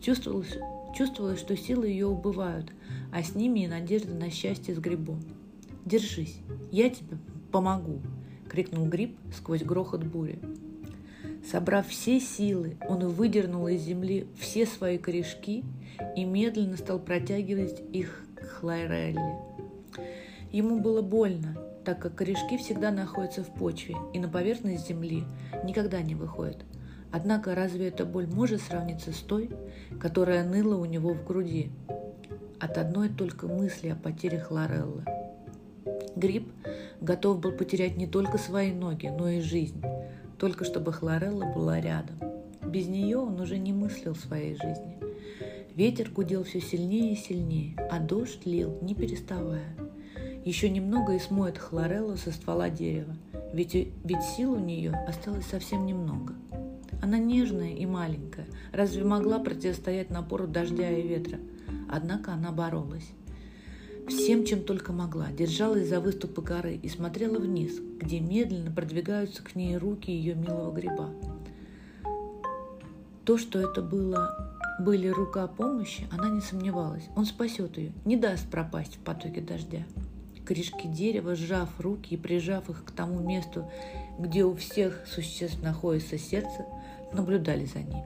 Чувствовалось, 0.00 0.56
чувствовалось, 0.96 1.40
что 1.40 1.56
силы 1.56 1.88
ее 1.88 2.06
убывают, 2.06 2.72
а 3.12 3.22
с 3.22 3.34
ними 3.34 3.60
и 3.60 3.68
надежда 3.68 4.14
на 4.14 4.30
счастье 4.30 4.74
с 4.74 4.78
грибом. 4.78 5.20
«Держись, 5.84 6.38
я 6.70 6.90
тебе 6.90 7.18
помогу!»— 7.50 8.00
крикнул 8.48 8.86
гриб 8.86 9.16
сквозь 9.36 9.62
грохот 9.62 10.04
бури. 10.04 10.38
Собрав 11.50 11.88
все 11.88 12.20
силы, 12.20 12.76
он 12.88 13.08
выдернул 13.08 13.66
из 13.66 13.82
земли 13.82 14.26
все 14.38 14.66
свои 14.66 14.98
корешки 14.98 15.64
и 16.16 16.24
медленно 16.24 16.76
стал 16.76 16.98
протягивать 16.98 17.82
их 17.92 18.24
к 18.34 18.44
Хлайрелле. 18.44 19.36
Ему 20.52 20.80
было 20.80 21.00
больно, 21.00 21.56
так 21.84 22.00
как 22.00 22.14
корешки 22.14 22.58
всегда 22.58 22.90
находятся 22.90 23.42
в 23.42 23.54
почве 23.54 23.96
и 24.12 24.18
на 24.18 24.28
поверхность 24.28 24.88
земли 24.88 25.24
никогда 25.64 26.02
не 26.02 26.14
выходят. 26.14 26.58
Однако 27.12 27.54
разве 27.54 27.88
эта 27.88 28.04
боль 28.04 28.26
может 28.26 28.62
сравниться 28.62 29.12
с 29.12 29.18
той, 29.18 29.50
которая 29.98 30.44
ныла 30.44 30.76
у 30.76 30.84
него 30.84 31.12
в 31.12 31.24
груди 31.24 31.70
от 32.60 32.78
одной 32.78 33.08
только 33.08 33.48
мысли 33.48 33.88
о 33.88 33.96
потере 33.96 34.38
Хлореллы? 34.38 35.04
Гриб 36.14 36.48
готов 37.00 37.40
был 37.40 37.52
потерять 37.52 37.96
не 37.96 38.06
только 38.06 38.38
свои 38.38 38.72
ноги, 38.72 39.06
но 39.06 39.28
и 39.28 39.40
жизнь, 39.40 39.82
только 40.38 40.64
чтобы 40.64 40.92
Хлорелла 40.92 41.46
была 41.52 41.80
рядом. 41.80 42.16
Без 42.64 42.86
нее 42.86 43.18
он 43.18 43.40
уже 43.40 43.58
не 43.58 43.72
мыслил 43.72 44.14
своей 44.14 44.54
жизни. 44.54 44.98
Ветер 45.74 46.10
гудел 46.10 46.44
все 46.44 46.60
сильнее 46.60 47.14
и 47.14 47.16
сильнее, 47.16 47.76
а 47.90 47.98
дождь 47.98 48.44
лил, 48.44 48.78
не 48.82 48.94
переставая. 48.94 49.76
Еще 50.44 50.68
немного 50.68 51.14
и 51.14 51.18
смоет 51.18 51.58
Хлореллу 51.58 52.16
со 52.16 52.32
ствола 52.32 52.70
дерева, 52.70 53.14
ведь, 53.52 53.74
ведь 53.74 54.22
сил 54.36 54.52
у 54.52 54.58
нее 54.58 54.92
осталось 55.08 55.46
совсем 55.46 55.86
немного. 55.86 56.34
Она 57.02 57.18
нежная 57.18 57.74
и 57.74 57.86
маленькая, 57.86 58.46
разве 58.72 59.04
могла 59.04 59.38
противостоять 59.38 60.10
напору 60.10 60.46
дождя 60.46 60.90
и 60.90 61.06
ветра? 61.06 61.38
Однако 61.88 62.32
она 62.32 62.52
боролась 62.52 63.10
всем, 64.10 64.44
чем 64.44 64.62
только 64.62 64.92
могла, 64.92 65.30
держалась 65.30 65.88
за 65.88 66.00
выступы 66.00 66.42
горы 66.42 66.74
и 66.74 66.88
смотрела 66.88 67.38
вниз, 67.38 67.80
где 67.98 68.20
медленно 68.20 68.70
продвигаются 68.70 69.42
к 69.42 69.54
ней 69.54 69.76
руки 69.76 70.10
ее 70.10 70.34
милого 70.34 70.72
гриба. 70.72 71.10
То, 73.24 73.38
что 73.38 73.60
это 73.60 73.82
было, 73.82 74.58
были 74.80 75.08
рука 75.08 75.46
помощи, 75.46 76.06
она 76.10 76.28
не 76.28 76.40
сомневалась. 76.40 77.08
Он 77.16 77.24
спасет 77.24 77.78
ее, 77.78 77.92
не 78.04 78.16
даст 78.16 78.48
пропасть 78.50 78.96
в 78.96 78.98
потоке 79.00 79.40
дождя. 79.40 79.84
Корешки 80.44 80.88
дерева, 80.88 81.36
сжав 81.36 81.68
руки 81.78 82.14
и 82.14 82.16
прижав 82.16 82.68
их 82.70 82.84
к 82.84 82.90
тому 82.90 83.20
месту, 83.20 83.70
где 84.18 84.44
у 84.44 84.56
всех 84.56 85.04
существ 85.06 85.62
находится 85.62 86.18
сердце, 86.18 86.66
наблюдали 87.12 87.64
за 87.64 87.78
ними. 87.80 88.04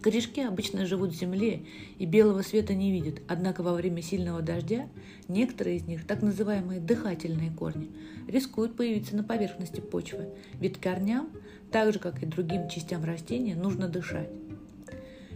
Корешки 0.00 0.40
обычно 0.40 0.86
живут 0.86 1.10
в 1.10 1.18
земле 1.18 1.64
и 1.98 2.06
белого 2.06 2.42
света 2.42 2.72
не 2.74 2.92
видят, 2.92 3.20
однако 3.26 3.62
во 3.62 3.74
время 3.74 4.00
сильного 4.00 4.42
дождя 4.42 4.88
некоторые 5.26 5.76
из 5.76 5.84
них, 5.84 6.06
так 6.06 6.22
называемые 6.22 6.80
дыхательные 6.80 7.50
корни, 7.50 7.90
рискуют 8.28 8.76
появиться 8.76 9.16
на 9.16 9.24
поверхности 9.24 9.80
почвы, 9.80 10.28
ведь 10.60 10.80
корням, 10.80 11.30
так 11.72 11.92
же 11.92 11.98
как 11.98 12.22
и 12.22 12.26
другим 12.26 12.68
частям 12.68 13.04
растения, 13.04 13.56
нужно 13.56 13.88
дышать. 13.88 14.30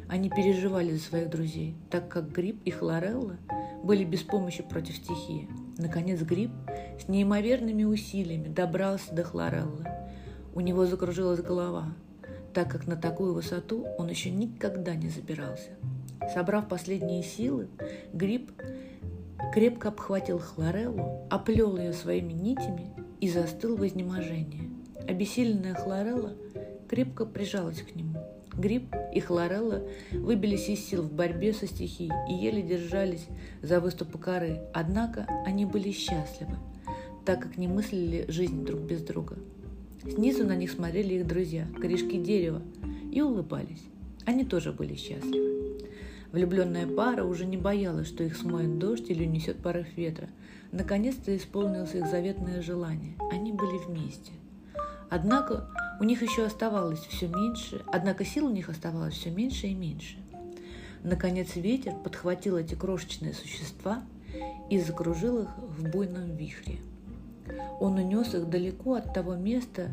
Они 0.09 0.31
переживали 0.31 0.92
за 0.92 1.00
своих 1.00 1.31
друзей, 1.31 1.74
так 1.90 2.09
как 2.09 2.31
гриб 2.31 2.61
и 2.64 2.70
хлорелла 2.70 3.38
были 3.83 4.05
без 4.05 4.22
помощи 4.22 4.62
против 4.62 4.96
стихии. 4.96 5.48
Наконец 5.78 6.20
гриб 6.20 6.50
с 7.02 7.09
неимоверными 7.09 7.85
усилиями 7.85 8.48
добрался 8.48 9.12
до 9.14 9.24
хлореллы. 9.24 9.87
У 10.55 10.61
него 10.61 10.85
закружилась 10.87 11.40
голова, 11.40 11.94
так 12.52 12.70
как 12.70 12.86
на 12.86 12.96
такую 12.96 13.34
высоту 13.34 13.86
он 13.98 14.08
еще 14.08 14.30
никогда 14.30 14.94
не 14.94 15.08
забирался. 15.08 15.70
Собрав 16.32 16.68
последние 16.68 17.22
силы, 17.22 17.68
Гриб 18.12 18.52
крепко 19.52 19.88
обхватил 19.88 20.38
Хлореллу, 20.38 21.26
оплел 21.30 21.76
ее 21.76 21.92
своими 21.92 22.32
нитями 22.32 22.90
и 23.20 23.28
застыл 23.28 23.76
в 23.76 23.86
изнеможении. 23.86 24.70
Обессиленная 25.08 25.74
Хлорелла 25.74 26.34
крепко 26.88 27.26
прижалась 27.26 27.82
к 27.82 27.94
нему. 27.96 28.20
Гриб 28.54 28.94
и 29.14 29.20
Хлорелла 29.20 29.82
выбились 30.12 30.68
из 30.68 30.84
сил 30.84 31.02
в 31.02 31.12
борьбе 31.12 31.54
со 31.54 31.66
стихией 31.66 32.12
и 32.28 32.34
еле 32.34 32.62
держались 32.62 33.26
за 33.62 33.80
выступы 33.80 34.18
коры, 34.18 34.60
однако 34.74 35.26
они 35.46 35.64
были 35.64 35.90
счастливы, 35.90 36.56
так 37.24 37.40
как 37.40 37.56
не 37.56 37.66
мыслили 37.66 38.26
жизнь 38.28 38.64
друг 38.64 38.82
без 38.82 39.00
друга– 39.02 39.36
Снизу 40.02 40.44
на 40.44 40.56
них 40.56 40.72
смотрели 40.72 41.14
их 41.14 41.26
друзья, 41.26 41.66
корешки 41.80 42.18
дерева, 42.18 42.60
и 43.12 43.20
улыбались. 43.22 43.84
Они 44.24 44.44
тоже 44.44 44.72
были 44.72 44.96
счастливы. 44.96 45.78
Влюбленная 46.32 46.86
пара 46.86 47.24
уже 47.24 47.46
не 47.46 47.56
боялась, 47.56 48.08
что 48.08 48.24
их 48.24 48.36
смоет 48.36 48.78
дождь 48.78 49.10
или 49.10 49.24
унесет 49.24 49.58
порыв 49.58 49.86
ветра. 49.96 50.28
Наконец-то 50.72 51.36
исполнилось 51.36 51.94
их 51.94 52.06
заветное 52.06 52.62
желание. 52.62 53.16
Они 53.30 53.52
были 53.52 53.78
вместе. 53.86 54.32
Однако 55.08 55.68
у 56.00 56.04
них 56.04 56.22
еще 56.22 56.46
оставалось 56.46 57.00
все 57.00 57.28
меньше, 57.28 57.82
однако 57.86 58.24
сил 58.24 58.46
у 58.46 58.50
них 58.50 58.70
оставалось 58.70 59.14
все 59.14 59.30
меньше 59.30 59.68
и 59.68 59.74
меньше. 59.74 60.16
Наконец 61.04 61.54
ветер 61.54 61.94
подхватил 62.02 62.56
эти 62.56 62.74
крошечные 62.74 63.34
существа 63.34 64.02
и 64.70 64.80
закружил 64.80 65.42
их 65.42 65.48
в 65.58 65.88
буйном 65.90 66.34
вихре– 66.34 66.78
он 67.81 67.98
унес 67.98 68.35
их 68.35 68.48
далеко 68.48 68.94
от 68.94 69.12
того 69.12 69.35
места, 69.35 69.88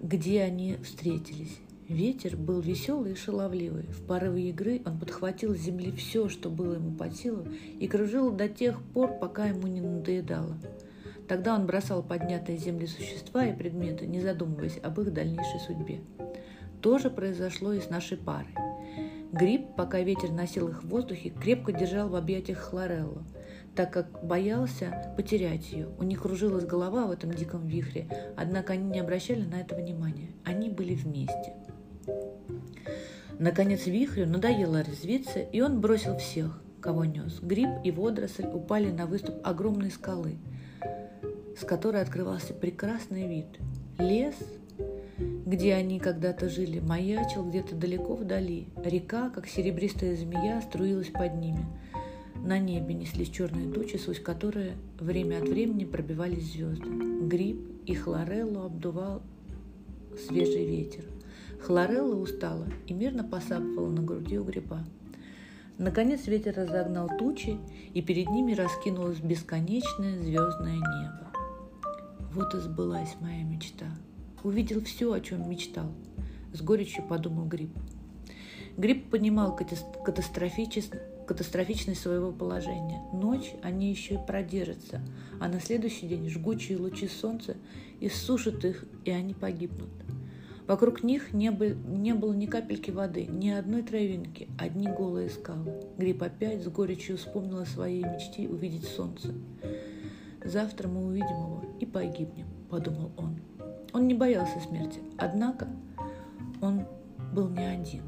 где 0.00 0.42
они 0.42 0.76
встретились. 0.82 1.58
Ветер 1.88 2.36
был 2.36 2.60
веселый 2.60 3.12
и 3.12 3.16
шаловливый. 3.16 3.84
В 3.84 4.04
порыве 4.04 4.50
игры 4.50 4.82
он 4.84 4.98
подхватил 4.98 5.54
с 5.54 5.60
земли 5.60 5.92
все, 5.92 6.28
что 6.28 6.50
было 6.50 6.74
ему 6.74 6.96
под 6.96 7.14
силу, 7.14 7.46
и 7.78 7.86
кружил 7.86 8.32
до 8.32 8.48
тех 8.48 8.82
пор, 8.82 9.18
пока 9.20 9.46
ему 9.46 9.68
не 9.68 9.80
надоедало. 9.80 10.56
Тогда 11.28 11.54
он 11.54 11.66
бросал 11.66 12.02
поднятые 12.02 12.58
земли 12.58 12.86
существа 12.86 13.46
и 13.46 13.56
предметы, 13.56 14.06
не 14.06 14.20
задумываясь 14.20 14.78
об 14.82 15.00
их 15.00 15.12
дальнейшей 15.12 15.60
судьбе. 15.60 16.00
То 16.82 16.98
же 16.98 17.08
произошло 17.08 17.72
и 17.72 17.80
с 17.80 17.88
нашей 17.88 18.16
парой. 18.16 18.54
Гриб, 19.32 19.66
пока 19.76 20.00
ветер 20.00 20.30
носил 20.30 20.68
их 20.68 20.82
в 20.82 20.88
воздухе, 20.88 21.30
крепко 21.30 21.72
держал 21.72 22.08
в 22.08 22.16
объятиях 22.16 22.58
Хлореллу 22.58 23.22
так 23.76 23.92
как 23.92 24.24
боялся 24.24 25.12
потерять 25.16 25.70
ее. 25.70 25.88
У 25.98 26.02
них 26.02 26.22
кружилась 26.22 26.64
голова 26.64 27.06
в 27.06 27.10
этом 27.10 27.32
диком 27.32 27.66
вихре, 27.66 28.08
однако 28.34 28.72
они 28.72 28.90
не 28.90 29.00
обращали 29.00 29.42
на 29.42 29.60
это 29.60 29.76
внимания. 29.76 30.30
Они 30.44 30.70
были 30.70 30.94
вместе. 30.94 31.52
Наконец 33.38 33.86
вихрю 33.86 34.26
надоело 34.26 34.80
резвиться, 34.80 35.40
и 35.40 35.60
он 35.60 35.82
бросил 35.82 36.16
всех, 36.16 36.62
кого 36.80 37.04
нес. 37.04 37.38
Гриб 37.42 37.68
и 37.84 37.90
водоросль 37.90 38.46
упали 38.46 38.90
на 38.90 39.06
выступ 39.06 39.46
огромной 39.46 39.90
скалы, 39.90 40.38
с 41.60 41.64
которой 41.66 42.00
открывался 42.00 42.54
прекрасный 42.54 43.28
вид. 43.28 43.58
Лес, 43.98 44.36
где 45.18 45.74
они 45.74 46.00
когда-то 46.00 46.48
жили, 46.48 46.80
маячил 46.80 47.46
где-то 47.46 47.74
далеко 47.74 48.14
вдали. 48.14 48.68
Река, 48.82 49.28
как 49.28 49.46
серебристая 49.46 50.16
змея, 50.16 50.62
струилась 50.62 51.10
под 51.10 51.34
ними– 51.34 51.66
на 52.46 52.60
небе 52.60 52.94
неслись 52.94 53.28
черные 53.28 53.70
тучи, 53.72 53.96
сквозь 53.96 54.20
которые 54.20 54.76
время 55.00 55.38
от 55.38 55.48
времени 55.48 55.84
пробивались 55.84 56.52
звезды. 56.52 56.88
Гриб 57.26 57.60
и 57.86 57.94
хлореллу 57.94 58.60
обдувал 58.60 59.22
свежий 60.26 60.64
ветер. 60.64 61.04
Хлорелла 61.60 62.14
устала 62.14 62.66
и 62.86 62.94
мирно 62.94 63.24
посапывала 63.24 63.90
на 63.90 64.02
груди 64.02 64.38
у 64.38 64.44
гриба. 64.44 64.84
Наконец 65.78 66.26
ветер 66.26 66.54
разогнал 66.56 67.10
тучи, 67.18 67.58
и 67.92 68.00
перед 68.00 68.30
ними 68.30 68.54
раскинулось 68.54 69.18
бесконечное 69.18 70.18
звездное 70.18 70.76
небо. 70.76 71.32
Вот 72.32 72.54
и 72.54 72.58
сбылась 72.58 73.16
моя 73.20 73.42
мечта. 73.42 73.86
Увидел 74.44 74.80
все, 74.82 75.12
о 75.12 75.20
чем 75.20 75.50
мечтал. 75.50 75.92
С 76.52 76.62
горечью 76.62 77.04
подумал 77.08 77.46
Гриб. 77.46 77.76
Гриб 78.76 79.10
понимал 79.10 79.56
катастрофически 79.56 80.98
катастрофичность 81.26 82.00
своего 82.00 82.32
положения. 82.32 83.02
Ночь 83.12 83.54
они 83.62 83.90
еще 83.90 84.14
и 84.14 84.26
продержатся, 84.26 85.00
а 85.40 85.48
на 85.48 85.60
следующий 85.60 86.06
день 86.06 86.28
жгучие 86.28 86.78
лучи 86.78 87.08
солнца 87.08 87.56
иссушат 88.00 88.64
их, 88.64 88.84
и 89.04 89.10
они 89.10 89.34
погибнут. 89.34 89.90
Вокруг 90.66 91.04
них 91.04 91.32
не, 91.32 91.50
было, 91.50 91.68
не 91.68 92.12
было 92.12 92.32
ни 92.32 92.46
капельки 92.46 92.90
воды, 92.90 93.26
ни 93.26 93.50
одной 93.50 93.82
травинки, 93.82 94.48
одни 94.58 94.88
голые 94.88 95.28
скалы. 95.28 95.72
Гриб 95.96 96.22
опять 96.22 96.64
с 96.64 96.68
горечью 96.68 97.18
вспомнил 97.18 97.58
о 97.58 97.66
своей 97.66 98.02
мечте 98.02 98.48
увидеть 98.48 98.84
солнце. 98.84 99.32
«Завтра 100.44 100.88
мы 100.88 101.06
увидим 101.06 101.28
его 101.28 101.64
и 101.80 101.86
погибнем»,— 101.86 102.46
подумал 102.70 103.12
он. 103.16 103.40
Он 103.92 104.08
не 104.08 104.14
боялся 104.14 104.58
смерти, 104.60 105.00
однако 105.16 105.68
он 106.60 106.84
был 107.32 107.48
не 107.48 107.64
один. 107.64 108.02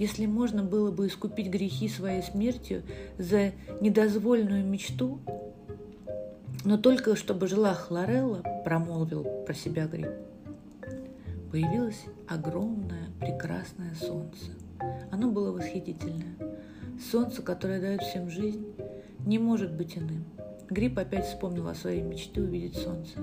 Если 0.00 0.24
можно 0.24 0.64
было 0.64 0.90
бы 0.90 1.08
искупить 1.08 1.48
грехи 1.48 1.86
своей 1.86 2.22
смертью 2.22 2.82
за 3.18 3.52
недозволенную 3.82 4.64
мечту, 4.64 5.18
но 6.64 6.78
только 6.78 7.16
чтобы 7.16 7.48
жила 7.48 7.74
Хлорелла, 7.74 8.42
промолвил 8.64 9.24
про 9.44 9.52
себя 9.52 9.86
Гриб. 9.86 10.08
Появилось 11.52 12.02
огромное 12.26 13.10
прекрасное 13.20 13.94
солнце. 13.94 14.52
Оно 15.10 15.30
было 15.30 15.52
восхитительное. 15.52 16.34
Солнце, 17.12 17.42
которое 17.42 17.78
дает 17.78 18.00
всем 18.00 18.30
жизнь, 18.30 18.66
не 19.26 19.38
может 19.38 19.70
быть 19.70 19.98
иным. 19.98 20.24
Гриб 20.70 20.98
опять 20.98 21.26
вспомнил 21.26 21.68
о 21.68 21.74
своей 21.74 22.00
мечте 22.00 22.40
увидеть 22.40 22.78
солнце. 22.78 23.18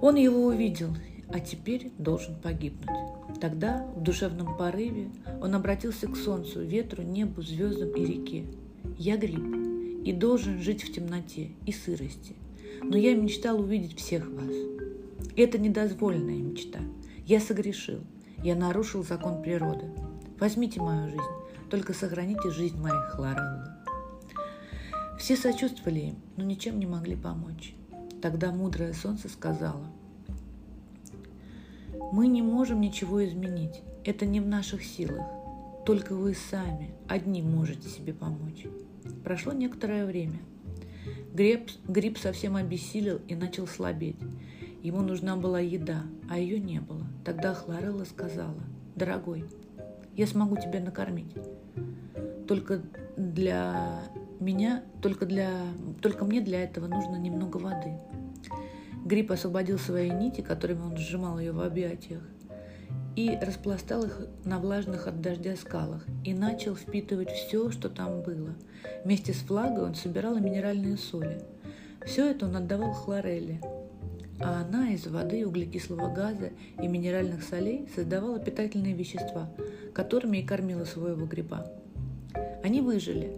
Он 0.00 0.14
его 0.16 0.46
увидел, 0.46 0.96
а 1.28 1.40
теперь 1.40 1.92
должен 1.98 2.36
погибнуть. 2.36 3.15
Тогда, 3.40 3.86
в 3.94 4.02
душевном 4.02 4.56
порыве, 4.56 5.10
он 5.42 5.54
обратился 5.54 6.08
к 6.08 6.16
солнцу, 6.16 6.62
ветру, 6.62 7.02
небу, 7.02 7.42
звездам 7.42 7.90
и 7.90 8.04
реке. 8.04 8.46
«Я 8.98 9.16
гриб 9.16 9.44
и 10.04 10.12
должен 10.12 10.62
жить 10.62 10.82
в 10.82 10.92
темноте 10.92 11.50
и 11.66 11.72
сырости, 11.72 12.34
но 12.82 12.96
я 12.96 13.14
мечтал 13.14 13.60
увидеть 13.60 13.98
всех 13.98 14.30
вас. 14.30 14.54
Это 15.36 15.58
недозволенная 15.58 16.38
мечта. 16.38 16.78
Я 17.26 17.40
согрешил, 17.40 18.00
я 18.42 18.54
нарушил 18.54 19.02
закон 19.02 19.42
природы. 19.42 19.86
Возьмите 20.38 20.80
мою 20.80 21.10
жизнь, 21.10 21.22
только 21.68 21.92
сохраните 21.92 22.50
жизнь 22.50 22.80
моей 22.80 23.02
Хлореллы». 23.10 23.66
Все 25.18 25.36
сочувствовали 25.36 26.00
им, 26.00 26.16
но 26.36 26.44
ничем 26.44 26.78
не 26.78 26.86
могли 26.86 27.16
помочь. 27.16 27.74
Тогда 28.22 28.52
мудрое 28.52 28.92
солнце 28.92 29.28
сказала, 29.28 29.86
«Мы 32.12 32.26
не 32.28 32.42
можем 32.42 32.80
ничего 32.80 33.24
изменить, 33.24 33.82
это 34.04 34.26
не 34.26 34.40
в 34.40 34.46
наших 34.46 34.84
силах. 34.84 35.26
Только 35.84 36.14
вы 36.14 36.34
сами, 36.34 36.90
одни 37.08 37.42
можете 37.42 37.88
себе 37.88 38.12
помочь». 38.12 38.66
Прошло 39.24 39.52
некоторое 39.52 40.06
время. 40.06 40.38
Гриб, 41.32 41.70
гриб 41.86 42.18
совсем 42.18 42.56
обессилел 42.56 43.20
и 43.28 43.34
начал 43.34 43.66
слабеть. 43.66 44.16
Ему 44.82 45.02
нужна 45.02 45.36
была 45.36 45.60
еда, 45.60 46.02
а 46.30 46.38
ее 46.38 46.60
не 46.60 46.80
было. 46.80 47.06
Тогда 47.24 47.54
Хлорелла 47.54 48.04
сказала, 48.04 48.62
«Дорогой, 48.94 49.44
я 50.14 50.26
смогу 50.26 50.56
тебя 50.56 50.80
накормить. 50.80 51.34
Только 52.46 52.82
для 53.16 54.02
меня, 54.40 54.82
только, 55.02 55.26
для, 55.26 55.50
только 56.00 56.24
мне 56.24 56.40
для 56.40 56.62
этого 56.62 56.86
нужно 56.86 57.16
немного 57.16 57.56
воды. 57.58 57.98
Гриб 59.06 59.30
освободил 59.30 59.78
свои 59.78 60.10
нити, 60.10 60.40
которыми 60.40 60.80
он 60.80 60.96
сжимал 60.96 61.38
ее 61.38 61.52
в 61.52 61.60
объятиях, 61.60 62.22
и 63.14 63.38
распластал 63.40 64.02
их 64.02 64.26
на 64.44 64.58
влажных 64.58 65.06
от 65.06 65.20
дождя 65.20 65.54
скалах 65.54 66.04
и 66.24 66.34
начал 66.34 66.74
впитывать 66.74 67.30
все, 67.30 67.70
что 67.70 67.88
там 67.88 68.22
было. 68.22 68.56
Вместе 69.04 69.32
с 69.32 69.36
флагой 69.36 69.84
он 69.84 69.94
собирал 69.94 70.36
и 70.36 70.40
минеральные 70.40 70.96
соли. 70.96 71.40
Все 72.04 72.32
это 72.32 72.46
он 72.46 72.56
отдавал 72.56 72.94
Хлорелле, 72.94 73.60
а 74.40 74.62
она 74.62 74.90
из 74.90 75.06
воды, 75.06 75.46
углекислого 75.46 76.12
газа 76.12 76.50
и 76.82 76.88
минеральных 76.88 77.44
солей 77.44 77.88
создавала 77.94 78.40
питательные 78.40 78.94
вещества, 78.94 79.48
которыми 79.94 80.38
и 80.38 80.44
кормила 80.44 80.84
своего 80.84 81.26
гриба. 81.26 81.64
Они 82.66 82.80
выжили, 82.80 83.30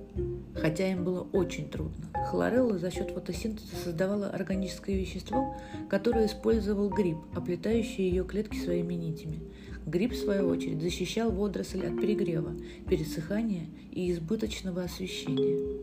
хотя 0.54 0.90
им 0.90 1.04
было 1.04 1.20
очень 1.34 1.68
трудно. 1.68 2.06
Хлорелла 2.30 2.78
за 2.78 2.90
счет 2.90 3.10
фотосинтеза 3.10 3.76
создавала 3.76 4.30
органическое 4.30 4.96
вещество, 4.96 5.54
которое 5.90 6.24
использовал 6.24 6.88
гриб, 6.88 7.18
оплетающий 7.34 8.08
ее 8.08 8.24
клетки 8.24 8.56
своими 8.56 8.94
нитями. 8.94 9.42
Гриб, 9.84 10.12
в 10.12 10.16
свою 10.16 10.48
очередь, 10.48 10.80
защищал 10.80 11.30
водоросль 11.30 11.86
от 11.86 12.00
перегрева, 12.00 12.56
пересыхания 12.88 13.66
и 13.92 14.10
избыточного 14.12 14.84
освещения. 14.84 15.76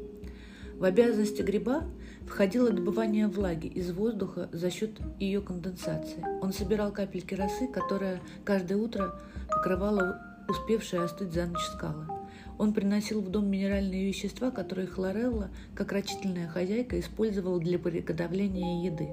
В 0.80 0.84
обязанности 0.84 1.44
гриба 1.44 1.84
входило 2.26 2.72
добывание 2.72 3.28
влаги 3.28 3.68
из 3.68 3.92
воздуха 3.92 4.50
за 4.54 4.72
счет 4.72 5.00
ее 5.20 5.42
конденсации. 5.42 6.26
Он 6.42 6.52
собирал 6.52 6.92
капельки 6.92 7.36
росы, 7.36 7.68
которая 7.68 8.22
каждое 8.44 8.80
утро 8.80 9.22
покрывала 9.52 10.20
успевшие 10.50 11.04
остыть 11.04 11.32
за 11.32 11.46
ночь 11.46 11.62
скалы. 11.62 12.15
Он 12.58 12.74
приносил 12.74 13.22
в 13.22 13.30
дом 13.30 13.48
минеральные 13.48 14.08
вещества, 14.08 14.50
которые 14.50 14.88
Хлорелла, 14.88 15.50
как 15.74 15.92
рачительная 15.92 16.48
хозяйка, 16.48 17.00
использовала 17.00 17.60
для 17.60 17.78
приготовления 17.78 18.86
еды. 18.86 19.10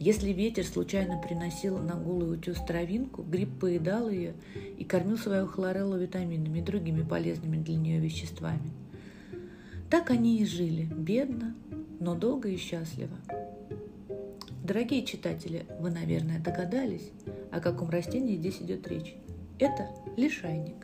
Если 0.00 0.30
ветер 0.30 0.64
случайно 0.64 1.20
приносил 1.20 1.78
на 1.78 1.94
голый 1.94 2.34
утес 2.34 2.58
травинку, 2.66 3.22
гриб 3.22 3.60
поедал 3.60 4.08
ее 4.08 4.34
и 4.76 4.84
кормил 4.84 5.18
свою 5.18 5.46
хлореллу 5.46 5.96
витаминами 5.96 6.58
и 6.58 6.62
другими 6.62 7.02
полезными 7.02 7.62
для 7.62 7.76
нее 7.76 8.00
веществами. 8.00 8.72
Так 9.90 10.10
они 10.10 10.40
и 10.40 10.46
жили, 10.46 10.84
бедно, 10.84 11.54
но 12.00 12.14
долго 12.16 12.48
и 12.48 12.56
счастливо. 12.56 13.16
Дорогие 14.64 15.04
читатели, 15.04 15.66
вы, 15.78 15.90
наверное, 15.90 16.40
догадались, 16.40 17.10
о 17.52 17.60
каком 17.60 17.90
растении 17.90 18.36
здесь 18.36 18.60
идет 18.60 18.88
речь. 18.88 19.14
Это 19.60 19.90
лишайник– 20.16 20.74